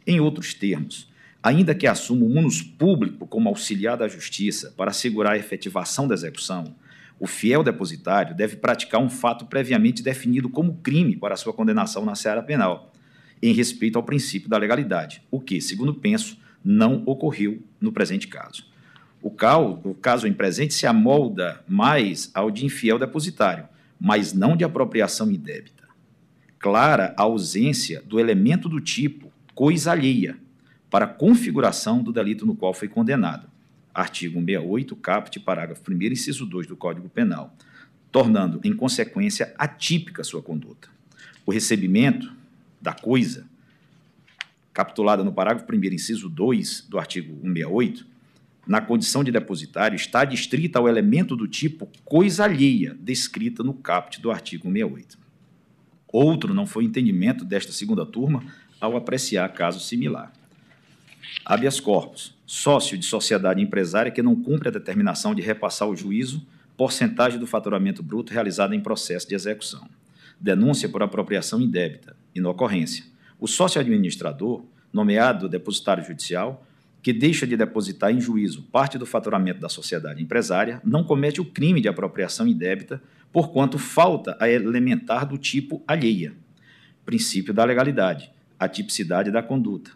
[0.07, 1.11] Em outros termos,
[1.43, 6.13] ainda que assuma o munus público como auxiliar da justiça para assegurar a efetivação da
[6.13, 6.75] execução,
[7.19, 12.15] o fiel depositário deve praticar um fato previamente definido como crime para sua condenação na
[12.15, 12.93] seara penal,
[13.43, 18.74] em respeito ao princípio da legalidade, o que, segundo penso, não ocorreu no presente caso.
[19.25, 23.66] O, cal, o caso em presente se amolda mais ao de infiel depositário,
[23.99, 25.85] mas não de apropriação indébita.
[26.59, 30.37] Clara a ausência do elemento do tipo coisa alheia,
[30.91, 33.49] para configuração do delito no qual foi condenado.
[33.95, 37.57] Artigo 168, caput, parágrafo 1 inciso 2 do Código Penal,
[38.12, 40.89] tornando, em consequência, atípica sua conduta.
[41.47, 42.31] O recebimento
[42.79, 43.47] da coisa,
[44.75, 48.12] capitulada no parágrafo 1 inciso 2 do artigo 168,
[48.67, 54.21] na condição de depositário, está distrita ao elemento do tipo coisa alheia, descrita no caput
[54.21, 55.19] do artigo 168.
[56.12, 58.45] Outro não foi entendimento desta segunda turma
[58.81, 60.33] ao apreciar caso similar.
[61.45, 66.47] Habeas corpus, sócio de sociedade empresária que não cumpre a determinação de repassar ao juízo
[66.77, 69.89] porcentagem do faturamento bruto realizado em processo de execução.
[70.41, 73.05] Denúncia por apropriação indébita, inocorrência.
[73.39, 76.67] O sócio administrador, nomeado depositário judicial,
[77.05, 81.45] que deixa de depositar em juízo parte do faturamento da sociedade empresária, não comete o
[81.45, 86.33] crime de apropriação indébita, porquanto falta a elementar do tipo alheia.
[87.05, 89.91] Princípio da legalidade, a tipicidade da conduta.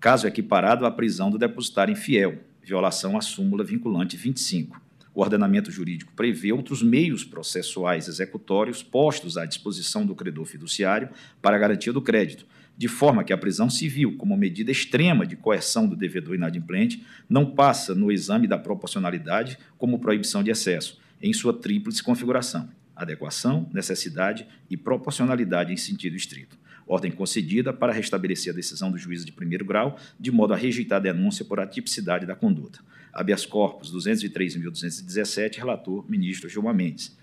[0.00, 4.80] Caso equiparado à prisão do depositário infiel, violação à súmula vinculante 25.
[5.14, 11.10] O ordenamento jurídico prevê outros meios processuais executórios postos à disposição do credor fiduciário
[11.42, 12.46] para garantia do crédito,
[12.76, 17.54] de forma que a prisão civil, como medida extrema de coerção do devedor inadimplente, não
[17.54, 24.46] passa no exame da proporcionalidade como proibição de excesso, em sua tríplice configuração: adequação, necessidade
[24.68, 26.58] e proporcionalidade em sentido estrito.
[26.86, 30.98] Ordem concedida para restabelecer a decisão do juízo de primeiro grau, de modo a rejeitar
[30.98, 32.80] a denúncia por atipicidade da conduta.
[33.12, 37.16] Habeas corpus 203.217, relator ministro Gilmar Mendes.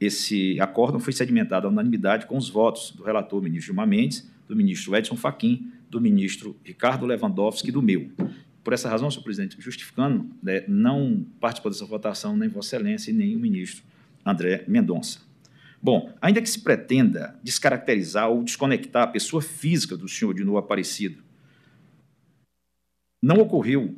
[0.00, 4.56] Esse acórdão foi sedimentado à unanimidade com os votos do relator ministro Gilmar Mendes, do
[4.56, 8.10] ministro Edson Fachin, do ministro Ricardo Lewandowski e do meu.
[8.64, 13.14] Por essa razão, senhor presidente, justificando, né, não participou dessa votação nem Vossa Excelência e
[13.14, 13.84] nem o ministro
[14.24, 15.20] André Mendonça.
[15.80, 20.58] Bom, ainda que se pretenda descaracterizar ou desconectar a pessoa física do senhor de novo
[20.58, 21.22] Aparecido,
[23.22, 23.94] não ocorreu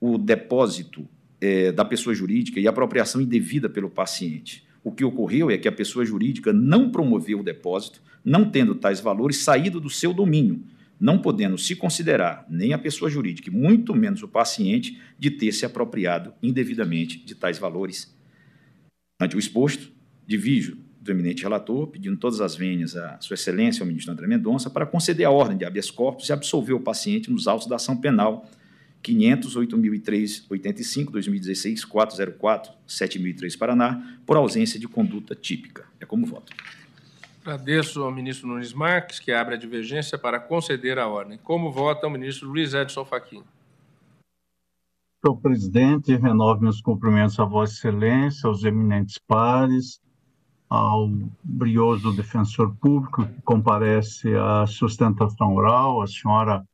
[0.00, 1.06] o depósito
[1.40, 4.66] é, da pessoa jurídica e apropriação indevida pelo paciente.
[4.82, 9.00] O que ocorreu é que a pessoa jurídica não promoveu o depósito, não tendo tais
[9.00, 10.62] valores saído do seu domínio,
[10.98, 15.64] não podendo se considerar nem a pessoa jurídica, muito menos o paciente, de ter se
[15.64, 18.14] apropriado indevidamente de tais valores.
[19.20, 19.92] Ante o exposto,
[20.26, 24.68] divijo do eminente relator, pedindo todas as vênias a Sua Excelência, ao ministro André Mendonça,
[24.68, 27.96] para conceder a ordem de habeas corpus e absolver o paciente nos autos da ação
[27.96, 28.46] penal
[29.02, 35.86] 500, 8003, 85, 2016, 404, 7003, Paraná, por ausência de conduta típica.
[35.98, 36.52] É como voto.
[37.42, 41.38] Agradeço ao ministro Nunes Marques, que abre a divergência para conceder a ordem.
[41.42, 43.42] Como vota o ministro Luiz Edson Fachin?
[45.22, 50.00] Senhor presidente, renovo meus cumprimentos a Vossa Excelência, aos eminentes pares,
[50.68, 51.10] ao
[51.42, 56.64] brioso defensor público que comparece à sustentação oral, a senhora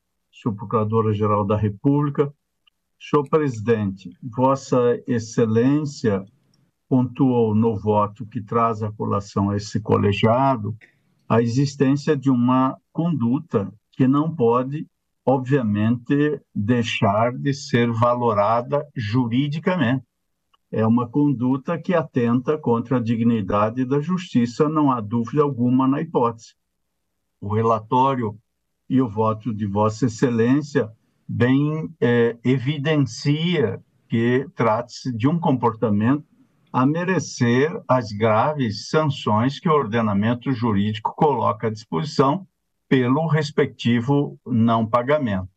[0.46, 2.32] subprocuradora-geral da República.
[2.98, 6.24] Senhor presidente, Vossa Excelência
[6.88, 10.76] pontuou no voto que traz a colação a esse colegiado
[11.28, 14.86] a existência de uma conduta que não pode,
[15.24, 20.04] obviamente, deixar de ser valorada juridicamente.
[20.70, 26.00] É uma conduta que atenta contra a dignidade da justiça, não há dúvida alguma na
[26.00, 26.54] hipótese.
[27.40, 28.38] O relatório
[28.88, 30.90] e o voto de Vossa Excelência
[31.28, 36.24] bem é, evidencia que trata-se de um comportamento
[36.72, 42.46] a merecer as graves sanções que o ordenamento jurídico coloca à disposição
[42.88, 45.48] pelo respectivo não pagamento.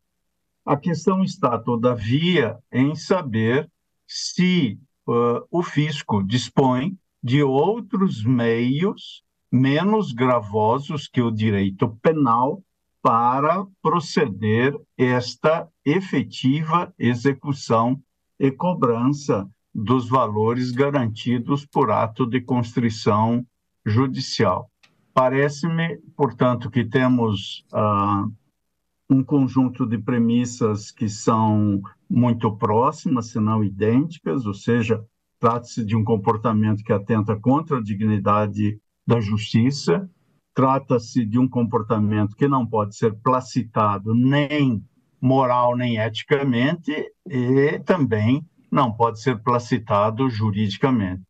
[0.65, 3.69] A questão está, todavia, em saber
[4.07, 12.63] se uh, o fisco dispõe de outros meios menos gravosos que o direito penal
[13.01, 18.01] para proceder esta efetiva execução
[18.39, 23.45] e cobrança dos valores garantidos por ato de constrição
[23.85, 24.69] judicial.
[25.13, 28.25] Parece-me, portanto, que temos ah,
[29.09, 35.03] um conjunto de premissas que são muito próximas, se não idênticas, ou seja,
[35.39, 40.09] trata-se de um comportamento que atenta contra a dignidade da justiça,
[40.53, 44.83] Trata-se de um comportamento que não pode ser placitado nem
[45.21, 46.91] moral nem eticamente
[47.27, 51.23] e também não pode ser placitado juridicamente.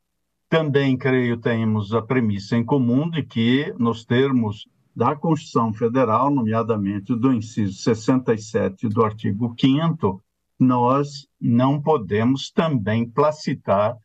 [0.50, 7.16] Também, creio, temos a premissa em comum de que, nos termos da Constituição Federal, nomeadamente
[7.16, 10.22] do inciso 67 do artigo 5
[10.60, 13.96] nós não podemos também placitar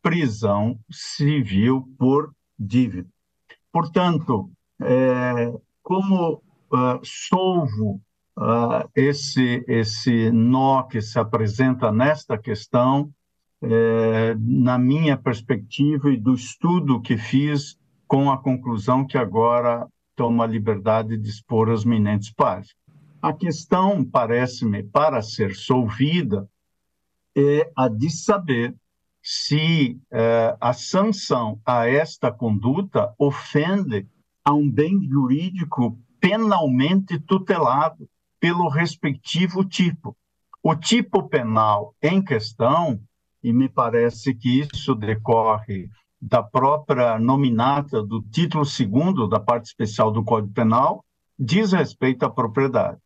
[0.00, 3.10] prisão civil por dívida.
[3.70, 4.50] Portanto,
[4.80, 5.52] é,
[5.82, 8.00] como uh, solvo
[8.38, 13.12] uh, esse, esse nó que se apresenta nesta questão,
[13.60, 17.76] é, na minha perspectiva e do estudo que fiz,
[18.06, 22.74] com a conclusão que agora tomo a liberdade de expor aos minentes pares.
[23.20, 26.48] A questão, parece-me, para ser solvida,
[27.36, 28.74] é a de saber
[29.22, 34.06] se é, a sanção a esta conduta ofende
[34.48, 38.08] a um bem jurídico penalmente tutelado
[38.40, 40.16] pelo respectivo tipo.
[40.62, 42.98] O tipo penal em questão,
[43.44, 50.10] e me parece que isso decorre da própria nominata do título segundo da parte especial
[50.10, 51.04] do Código Penal,
[51.38, 52.96] diz respeito à propriedade.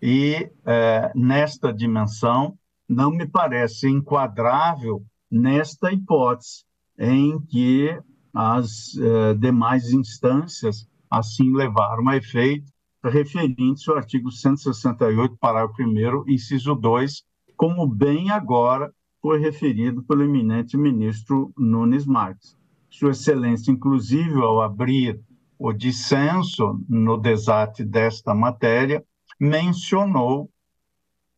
[0.00, 2.56] E é, nesta dimensão,
[2.88, 6.64] não me parece enquadrável nesta hipótese
[6.98, 8.00] em que
[8.40, 12.70] as é, demais instâncias assim levaram a efeito,
[13.02, 17.24] referente ao artigo 168, parágrafo 1 inciso 2,
[17.56, 22.56] como bem agora foi referido pelo eminente ministro Nunes Marques.
[22.88, 25.20] Sua Excelência, inclusive, ao abrir
[25.58, 29.04] o dissenso no desate desta matéria,
[29.40, 30.48] mencionou,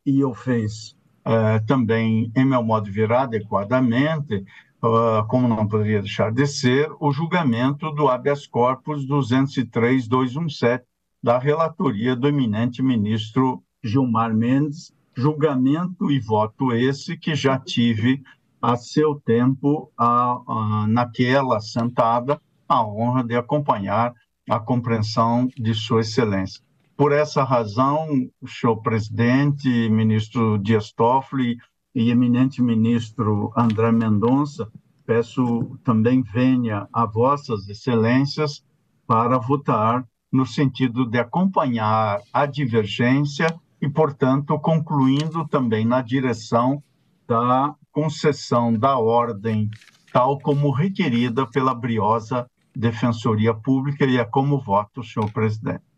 [0.05, 0.90] e eu fiz
[1.26, 4.44] uh, também, em meu modo de ver adequadamente,
[4.83, 10.83] uh, como não poderia deixar de ser, o julgamento do habeas corpus 203-217,
[11.22, 18.22] da relatoria do eminente ministro Gilmar Mendes, julgamento e voto esse que já tive
[18.61, 24.14] a seu tempo, a, a, naquela sentada, a honra de acompanhar
[24.49, 26.62] a compreensão de Sua Excelência.
[26.97, 28.07] Por essa razão,
[28.47, 31.57] senhor presidente, ministro Dias Toffoli
[31.95, 34.70] e eminente ministro André Mendonça,
[35.05, 38.64] peço também venha a vossas excelências
[39.07, 43.49] para votar no sentido de acompanhar a divergência
[43.82, 46.82] e, portanto, concluindo também na direção
[47.26, 49.68] da concessão da ordem,
[50.12, 55.89] tal como requerida pela briosa Defensoria Pública, e é como voto, senhor presidente.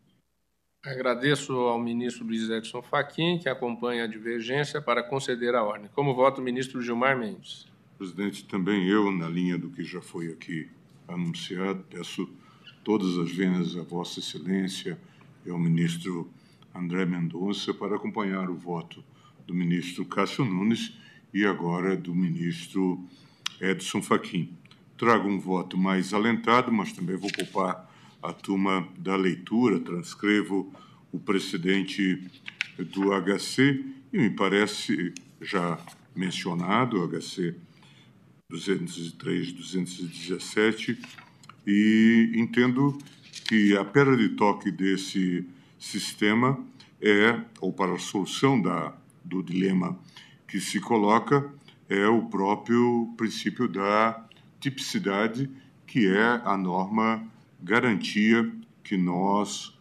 [0.85, 5.89] Agradeço ao ministro Luiz Edson Fachin, que acompanha a divergência, para conceder a ordem.
[5.95, 7.65] Como voto, o ministro Gilmar Mendes.
[7.97, 10.69] Presidente, também eu, na linha do que já foi aqui
[11.07, 12.29] anunciado, peço
[12.83, 14.99] todas as vendas a Vossa Excelência
[15.45, 16.29] e ao ministro
[16.75, 19.01] André Mendonça para acompanhar o voto
[19.47, 20.97] do ministro Cássio Nunes
[21.33, 23.01] e agora do ministro
[23.61, 24.53] Edson Fachin.
[24.97, 27.89] Trago um voto mais alentado, mas também vou poupar
[28.23, 30.73] a turma da leitura, transcrevo
[31.11, 32.29] o precedente
[32.79, 35.77] do HC e me parece já
[36.15, 37.53] mencionado, o HC
[38.49, 40.97] 203, 217,
[41.67, 42.97] e entendo
[43.47, 45.45] que a pedra de toque desse
[45.77, 46.63] sistema
[47.01, 49.99] é, ou para a solução da, do dilema
[50.47, 51.51] que se coloca,
[51.89, 54.25] é o próprio princípio da
[54.59, 55.49] tipicidade,
[55.85, 57.27] que é a norma
[57.63, 58.51] garantia
[58.83, 59.77] que nós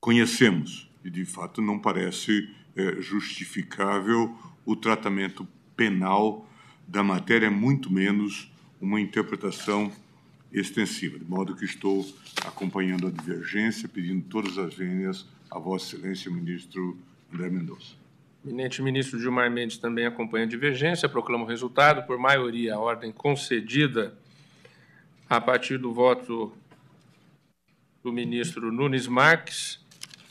[0.00, 0.90] conhecemos.
[1.04, 4.34] E, de fato, não parece é, justificável
[4.64, 5.46] o tratamento
[5.76, 6.48] penal
[6.88, 8.50] da matéria, muito menos
[8.80, 9.92] uma interpretação
[10.52, 12.04] extensiva, de modo que estou
[12.44, 16.98] acompanhando a divergência, pedindo todas as vênias a Vossa Excelência, ministro
[17.32, 17.94] André Mendonça.
[18.44, 23.12] Eminente ministro Gilmar Mendes também acompanha a divergência, proclama o resultado por maioria, a ordem
[23.12, 24.16] concedida
[25.30, 26.52] a partir do voto
[28.02, 29.78] do ministro Nunes Marques,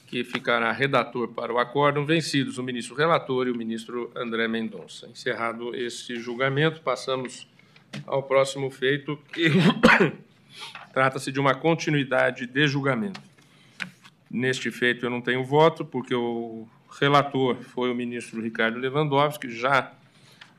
[0.08, 5.08] que ficará redator para o acórdão, vencidos o ministro relator e o ministro André Mendonça.
[5.08, 7.47] Encerrado esse julgamento, passamos
[8.06, 9.50] ao próximo feito, que
[10.91, 13.22] trata-se de uma continuidade de julgamento.
[14.30, 16.68] Neste feito, eu não tenho voto, porque o
[17.00, 19.93] relator foi o ministro Ricardo Lewandowski, que já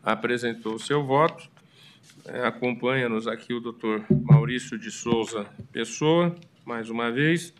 [0.03, 1.47] apresentou o seu voto.
[2.33, 7.53] É, Acompanha-nos aqui o doutor Maurício de Souza Pessoa, mais uma vez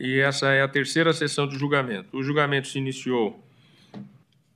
[0.00, 2.16] e essa é a terceira sessão de julgamento.
[2.16, 3.40] O julgamento se iniciou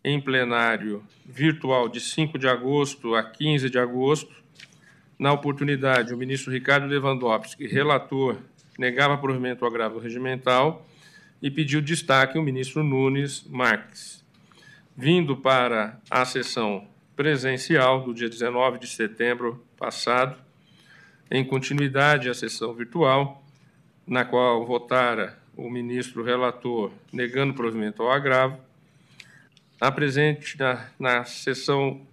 [0.03, 4.35] em plenário virtual de 5 de agosto a 15 de agosto.
[5.17, 8.39] Na oportunidade, o ministro Ricardo Lewandowski, relator,
[8.77, 10.85] negava provimento ao agravo regimental
[11.41, 14.25] e pediu destaque o ministro Nunes Marques.
[14.97, 20.37] Vindo para a sessão presencial do dia 19 de setembro passado,
[21.31, 23.43] em continuidade à sessão virtual,
[24.07, 28.61] na qual votara o ministro relator negando provimento ao agravo,
[29.81, 32.07] a presente na, na sessão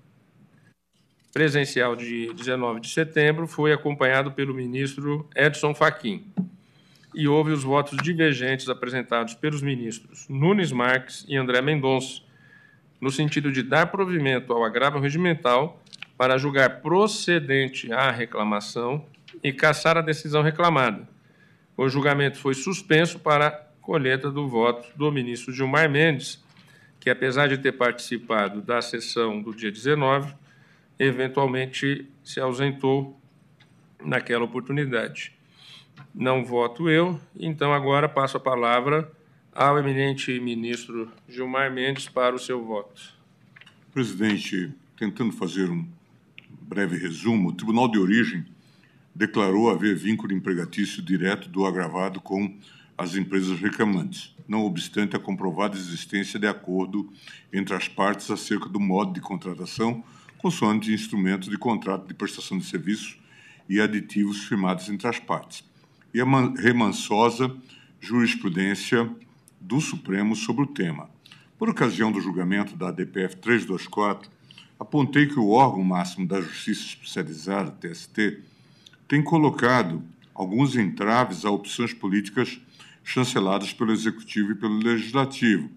[1.34, 6.26] presencial de 19 de setembro foi acompanhado pelo ministro Edson Fachin.
[7.14, 12.22] e houve os votos divergentes apresentados pelos ministros Nunes Marques e André Mendonça,
[13.04, 15.84] no sentido de dar provimento ao agravo regimental
[16.18, 19.06] para julgar procedente a reclamação
[19.44, 21.06] e cassar a decisão reclamada.
[21.76, 23.52] O julgamento foi suspenso para
[23.82, 26.42] colheita do voto do ministro Gilmar Mendes,
[26.98, 30.34] que, apesar de ter participado da sessão do dia 19,
[30.98, 33.20] eventualmente se ausentou
[34.02, 35.34] naquela oportunidade.
[36.16, 39.12] Não voto eu, então agora passo a palavra
[39.56, 43.14] ao eminente ministro Gilmar Mendes para o seu voto.
[43.92, 45.88] Presidente, tentando fazer um
[46.62, 48.44] breve resumo, o Tribunal de Origem
[49.14, 52.52] declarou haver vínculo empregatício direto do agravado com
[52.98, 57.12] as empresas reclamantes, não obstante a comprovada existência de acordo
[57.52, 60.04] entre as partes acerca do modo de contratação,
[60.40, 63.20] consoante instrumentos de contrato de prestação de serviços
[63.70, 65.64] e aditivos firmados entre as partes,
[66.12, 66.26] e a
[66.60, 67.56] remansosa
[68.02, 69.10] jurisprudência
[69.64, 71.10] do Supremo sobre o tema.
[71.58, 74.30] Por ocasião do julgamento da ADPF 324,
[74.78, 78.42] apontei que o órgão máximo da Justiça Especializada, TST,
[79.08, 80.04] tem colocado
[80.36, 82.60] alguns entraves a opções políticas
[83.04, 85.70] chanceladas pelo Executivo e pelo Legislativo.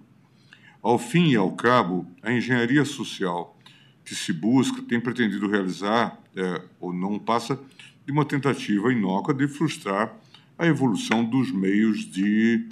[0.83, 3.57] Ao fim e ao cabo, a engenharia social
[4.05, 7.59] que se busca tem pretendido realizar, é, ou não passa,
[8.05, 10.13] de uma tentativa inócua de frustrar
[10.59, 12.67] a evolução dos meios de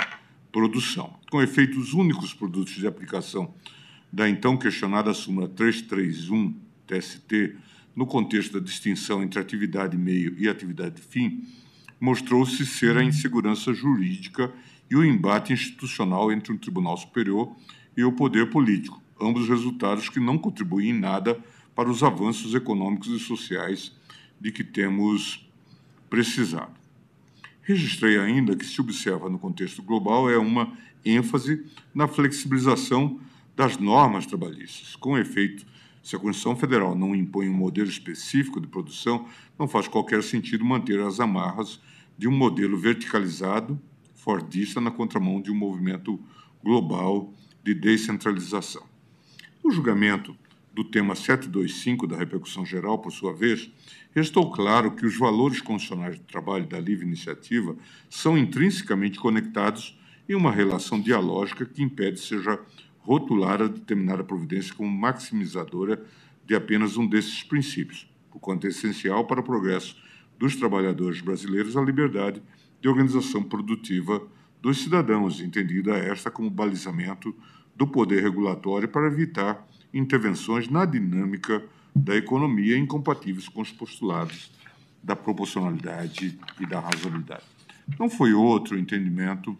[0.54, 1.18] produção.
[1.32, 3.52] Com efeito, os únicos produtos de aplicação
[4.12, 6.54] da então questionada súmula 331
[6.86, 7.56] TST,
[7.96, 11.42] no contexto da distinção entre atividade meio e atividade fim,
[12.00, 14.52] mostrou-se ser a insegurança jurídica
[14.88, 17.52] e o embate institucional entre o Tribunal Superior
[17.96, 21.36] e o poder político, ambos resultados que não contribuem em nada
[21.74, 23.92] para os avanços econômicos e sociais
[24.40, 25.50] de que temos
[26.08, 26.83] precisado.
[27.64, 33.18] Registrei ainda que se observa no contexto global é uma ênfase na flexibilização
[33.56, 34.94] das normas trabalhistas.
[34.96, 35.64] Com efeito,
[36.02, 39.26] se a Constituição Federal não impõe um modelo específico de produção,
[39.58, 41.80] não faz qualquer sentido manter as amarras
[42.18, 43.80] de um modelo verticalizado,
[44.14, 46.20] fordista, na contramão de um movimento
[46.62, 48.82] global de descentralização.
[49.62, 50.36] O julgamento
[50.70, 53.70] do tema 725 da repercussão geral, por sua vez,
[54.14, 57.76] restou claro que os valores constitucionais do trabalho da livre iniciativa
[58.08, 59.98] são intrinsecamente conectados
[60.28, 62.58] em uma relação dialógica que impede seja
[63.00, 66.02] rotulada determinada providência como maximizadora
[66.46, 69.96] de apenas um desses princípios, o quanto é essencial para o progresso
[70.38, 72.42] dos trabalhadores brasileiros a liberdade
[72.80, 74.26] de organização produtiva
[74.60, 77.34] dos cidadãos, entendida esta como balizamento
[77.76, 81.62] do poder regulatório para evitar intervenções na dinâmica
[81.94, 84.50] da economia incompatíveis com os postulados
[85.02, 87.44] da proporcionalidade e da razoabilidade.
[87.98, 89.56] Não foi outro entendimento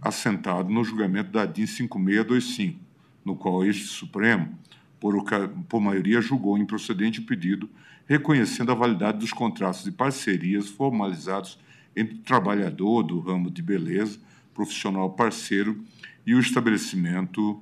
[0.00, 2.78] assentado no julgamento da DIN 5625,
[3.24, 4.56] no qual este Supremo,
[5.00, 5.24] por,
[5.68, 7.68] por maioria, julgou improcedente o pedido,
[8.06, 11.58] reconhecendo a validade dos contratos de parcerias formalizados
[11.94, 14.18] entre o trabalhador do ramo de beleza,
[14.54, 15.82] profissional parceiro,
[16.24, 17.60] e o estabelecimento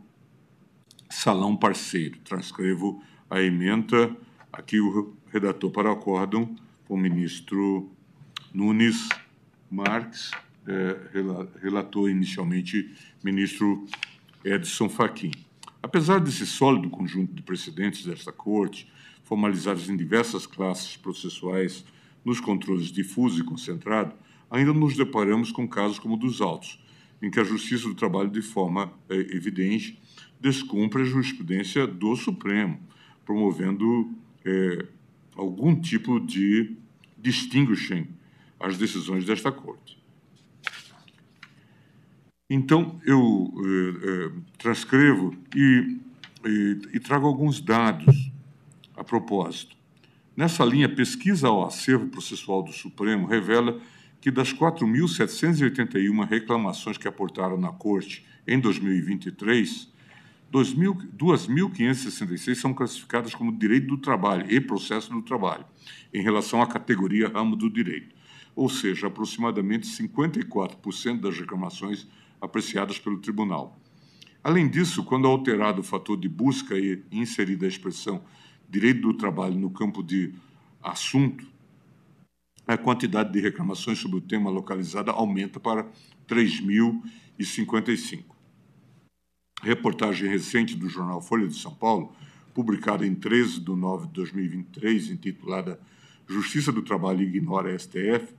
[1.09, 2.19] salão parceiro.
[2.25, 3.03] Transcrevo
[3.35, 4.17] a emenda,
[4.53, 6.55] aqui o redator para o acórdão,
[6.89, 7.91] o ministro
[8.53, 9.09] Nunes
[9.69, 10.31] Marques,
[10.69, 13.89] é, inicialmente ministro
[14.45, 15.33] Edson Fachin.
[15.83, 18.89] Apesar desse sólido conjunto de precedentes desta Corte,
[19.25, 21.85] formalizados em diversas classes processuais
[22.25, 24.15] nos controles difuso e concentrado,
[24.49, 26.79] ainda nos deparamos com casos como o dos autos,
[27.21, 30.01] em que a Justiça do Trabalho, de forma é, evidente,
[30.41, 32.79] descumpre a jurisprudência do Supremo,
[33.25, 34.13] promovendo
[34.45, 34.87] é,
[35.37, 36.77] algum tipo de
[37.19, 38.09] distinguishing
[38.61, 40.03] as decisões desta Corte.
[42.49, 45.99] Então, eu é, é, transcrevo e,
[46.45, 48.31] e, e trago alguns dados
[48.97, 49.75] a propósito.
[50.37, 53.81] Nessa linha, pesquisa ao acervo processual do Supremo revela
[54.21, 59.89] que das 4.781 reclamações que aportaram na Corte em 2023,
[60.55, 65.65] 2.566 são classificadas como direito do trabalho e processo do trabalho,
[66.13, 68.15] em relação à categoria ramo do direito,
[68.55, 72.07] ou seja, aproximadamente 54% das reclamações
[72.41, 73.77] apreciadas pelo tribunal.
[74.45, 78.23] Além disso, quando alterado o fator de busca e inserida a expressão
[78.71, 80.33] direito do trabalho no campo de
[80.81, 81.45] assunto,
[82.65, 85.91] a quantidade de reclamações sobre o tema localizada aumenta para
[86.29, 88.34] 3.055
[89.65, 92.15] reportagem recente do jornal Folha de São Paulo,
[92.53, 95.81] publicada em 13 de nove de 2023, intitulada
[96.29, 98.35] Justiça do Trabalho ignora STF,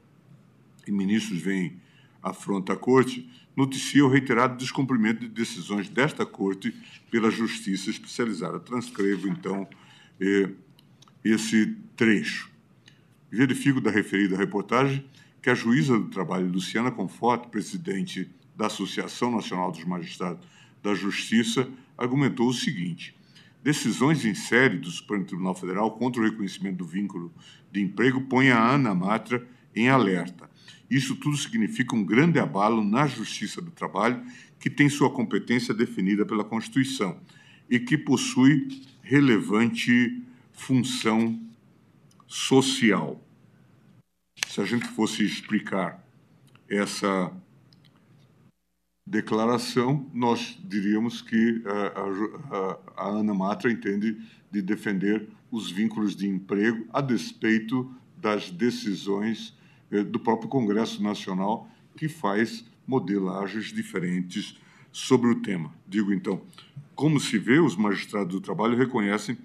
[0.88, 1.82] e ministros vêm
[2.22, 6.74] afronta a Corte, noticia o reiterado descumprimento de decisões desta Corte
[7.10, 8.60] pela Justiça Especializada.
[8.60, 9.68] Transcrevo, então,
[10.20, 10.50] eh,
[11.24, 12.52] esse trecho.
[13.32, 15.06] Verifico da referida reportagem
[15.42, 20.55] que a juíza do trabalho, Luciana Conforte, presidente da Associação Nacional dos Magistrados
[20.86, 21.68] da Justiça,
[21.98, 23.16] argumentou o seguinte:
[23.64, 27.34] decisões em série do Supremo Tribunal Federal contra o reconhecimento do vínculo
[27.72, 30.50] de emprego põem a Ana Matra em alerta.
[30.90, 34.24] Isso tudo significa um grande abalo na Justiça do Trabalho,
[34.60, 37.20] que tem sua competência definida pela Constituição
[37.68, 40.24] e que possui relevante
[40.54, 41.42] função
[42.28, 43.20] social.
[44.48, 46.06] Se a gente fosse explicar
[46.70, 47.32] essa
[49.06, 54.18] declaração, nós diríamos que eh, a, a, a, Ana Matra entende
[54.52, 59.56] de defender os vínculos de emprego a despeito das decisões
[59.92, 64.60] eh, do próprio Congresso Nacional, que faz modelagens diferentes
[64.92, 65.72] sobre o tema.
[65.88, 66.42] Digo então,
[66.96, 69.38] como se vê, os magistrados do trabalho reconhecem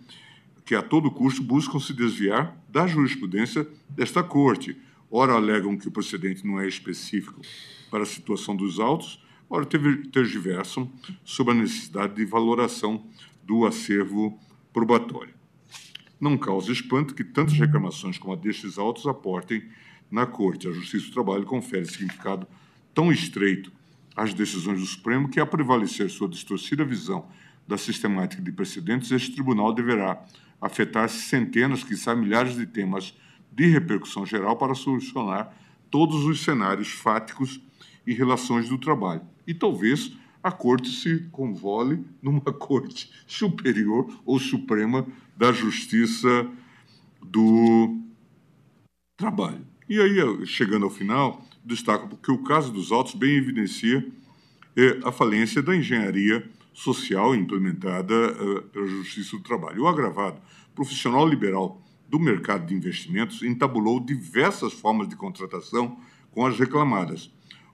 [0.65, 4.77] que a todo custo buscam se desviar da jurisprudência desta Corte.
[5.11, 7.41] Ora alegam que o procedente não é específico
[7.91, 9.21] para a situação dos autos,
[9.51, 10.91] ora tergiversam
[11.25, 13.05] sobre a necessidade de valoração
[13.43, 14.39] do acervo
[14.73, 15.35] probatório.
[16.21, 19.65] Não causa espanto que tantas reclamações como a destes autos aportem
[20.09, 20.69] na Corte.
[20.69, 22.47] A Justiça do Trabalho confere significado
[22.95, 23.73] tão estreito
[24.15, 27.27] às decisões do Supremo que, a prevalecer sua distorcida visão
[27.67, 30.25] da sistemática de precedentes, este tribunal deverá
[30.61, 33.17] afetar centenas, quiçá milhares de temas
[33.51, 35.57] de repercussão geral para solucionar
[35.91, 37.61] todos os cenários fáticos
[38.07, 39.23] e relações do trabalho.
[39.51, 40.13] E talvez
[40.45, 45.05] a corte se convole numa corte superior ou suprema
[45.37, 46.49] da justiça
[47.21, 47.99] do
[49.17, 49.67] trabalho.
[49.89, 54.07] E aí, chegando ao final, destaco que o caso dos autos bem evidencia
[54.77, 59.83] é, a falência da engenharia social implementada uh, pela Justiça do Trabalho.
[59.83, 60.41] O agravado
[60.77, 65.99] profissional liberal do mercado de investimentos entabulou diversas formas de contratação
[66.31, 67.33] com as reclamadas,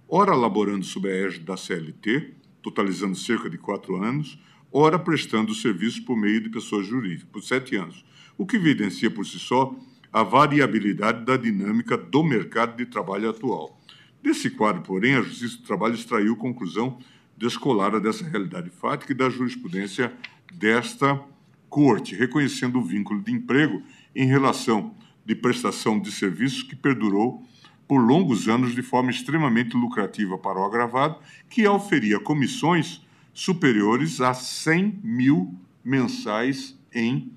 [0.09, 4.39] ora laborando sob a égide da CLT, totalizando cerca de quatro anos,
[4.73, 8.05] ora prestando serviços por meio de pessoas jurídicas, por sete anos,
[8.37, 9.75] o que evidencia por si só
[10.13, 13.81] a variabilidade da dinâmica do mercado de trabalho atual.
[14.23, 16.99] Desse quadro, porém, a Justiça do Trabalho extraiu conclusão
[17.37, 20.13] descolada dessa realidade fática e da jurisprudência
[20.53, 21.23] desta
[21.69, 23.83] Corte, reconhecendo o vínculo de emprego
[24.15, 24.95] em relação
[25.25, 27.43] de prestação de serviços que perdurou
[27.87, 31.19] por longos anos de forma extremamente lucrativa para o agravado,
[31.49, 37.31] que oferia comissões superiores a 100 mil mensais em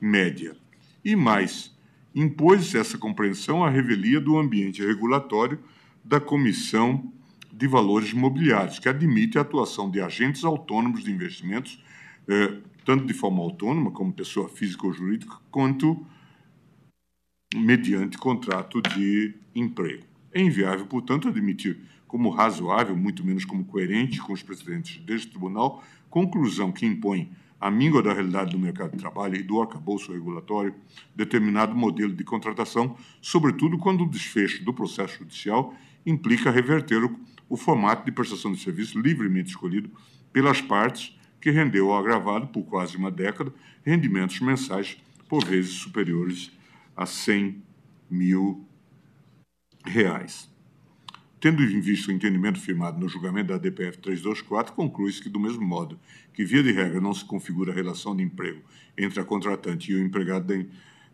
[0.00, 0.56] média.
[1.04, 1.74] E mais,
[2.14, 5.58] impôs essa compreensão à revelia do ambiente regulatório
[6.04, 7.12] da Comissão
[7.52, 11.82] de Valores Imobiliários, que admite a atuação de agentes autônomos de investimentos,
[12.28, 16.04] eh, tanto de forma autônoma, como pessoa física ou jurídica, quanto
[17.54, 20.04] mediante contrato de emprego.
[20.32, 25.82] É inviável, portanto, admitir como razoável, muito menos como coerente com os precedentes deste tribunal,
[26.08, 27.30] conclusão que impõe
[27.60, 30.74] a míngua da realidade do mercado de trabalho e do arcabouço regulatório
[31.14, 37.56] determinado modelo de contratação, sobretudo quando o desfecho do processo judicial implica reverter o, o
[37.56, 39.90] formato de prestação de serviço livremente escolhido
[40.32, 43.52] pelas partes, que rendeu ao agravado, por quase uma década,
[43.84, 44.96] rendimentos mensais
[45.28, 46.50] por vezes superiores
[46.96, 47.62] a 100
[48.10, 48.65] mil
[49.90, 50.50] reais.
[51.38, 55.64] Tendo em vista o entendimento firmado no julgamento da DPF 324, conclui-se que, do mesmo
[55.64, 55.98] modo
[56.32, 58.62] que, via de regra, não se configura a relação de emprego
[58.96, 60.66] entre a contratante e o empregado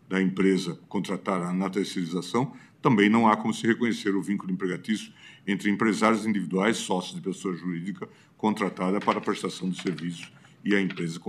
[0.07, 5.11] da, empresa contratada na terceirização, também não há como se reconhecer o vínculo empregatício
[5.45, 8.07] entre empresários individuais, sócios de pessoa jurídica
[8.37, 10.31] contratada para a prestação de serviço
[10.63, 11.19] e a empresa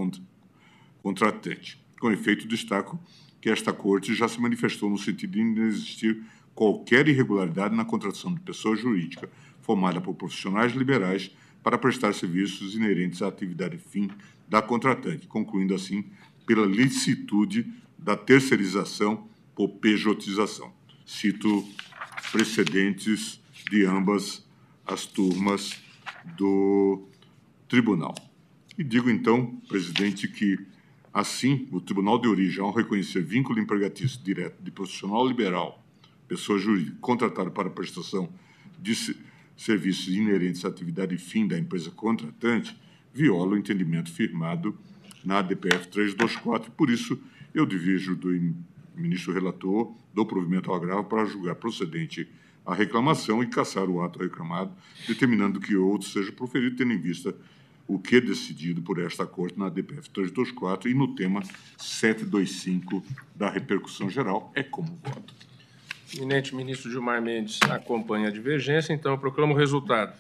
[1.02, 1.82] contratante.
[2.00, 2.98] Com efeito, destaco
[3.40, 6.22] que esta Corte já se manifestou no sentido de não existir
[6.54, 9.28] qualquer irregularidade na contratação de pessoa jurídica
[9.60, 11.30] formada por profissionais liberais
[11.62, 14.10] para prestar serviços inerentes à atividade fim
[14.48, 16.04] da contratante, concluindo assim
[16.46, 20.72] pela licitude da terceirização por pejotização.
[21.06, 21.66] Cito
[22.30, 23.40] precedentes
[23.70, 24.46] de ambas
[24.86, 25.82] as turmas
[26.36, 27.08] do
[27.66, 28.14] tribunal.
[28.76, 30.58] E digo então, presidente, que
[31.14, 35.83] Assim, o Tribunal de Origem, ao reconhecer vínculo empregatício direto de profissional liberal,
[36.28, 38.32] pessoa jurídica, contratada para prestação
[38.80, 39.16] de
[39.56, 42.76] serviços inerentes à atividade fim da empresa contratante,
[43.12, 44.76] viola o entendimento firmado
[45.24, 46.70] na ADPF 324.
[46.72, 47.18] Por isso,
[47.54, 48.28] eu divijo do
[48.96, 52.28] ministro relator, dou provimento ao agravo para julgar procedente
[52.66, 54.72] a reclamação e cassar o ato reclamado,
[55.06, 57.34] determinando que outro seja proferido, tendo em vista
[57.86, 61.42] o que é decidido por esta Corte na DPF 324 e no tema
[61.76, 63.04] 725
[63.34, 64.50] da repercussão geral.
[64.54, 65.34] É como voto.
[66.16, 70.16] Eminente ministro Gilmar Mendes acompanha a divergência, então proclamo o resultado.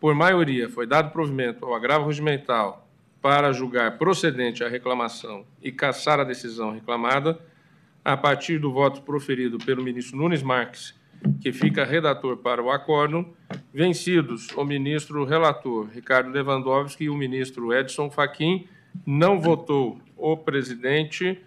[0.00, 2.88] Por maioria, foi dado provimento ao agravo regimental
[3.20, 7.38] para julgar procedente a reclamação e cassar a decisão reclamada,
[8.04, 10.94] a partir do voto proferido pelo ministro Nunes Marques,
[11.40, 13.32] que fica redator para o acórdão,
[13.72, 18.66] vencidos o ministro relator Ricardo Lewandowski e o ministro Edson Fachin,
[19.06, 21.38] não votou o presidente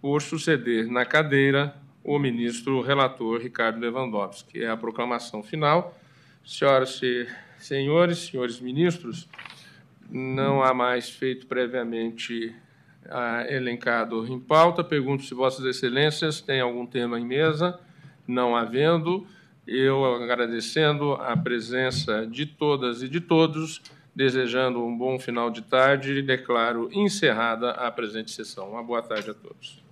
[0.00, 1.74] por suceder na cadeira
[2.08, 4.62] o ministro relator Ricardo Lewandowski.
[4.62, 5.94] É a proclamação final.
[6.42, 7.28] Senhoras e
[7.58, 9.28] senhores, senhores ministros,
[10.10, 12.54] não há mais feito previamente
[13.10, 14.82] ah, elencado em pauta.
[14.82, 17.78] Pergunto se Vossas Excelências têm algum tema em mesa.
[18.26, 19.26] Não havendo,
[19.66, 23.82] eu agradecendo a presença de todas e de todos,
[24.16, 28.70] desejando um bom final de tarde, declaro encerrada a presente sessão.
[28.70, 29.82] Uma boa tarde a todos.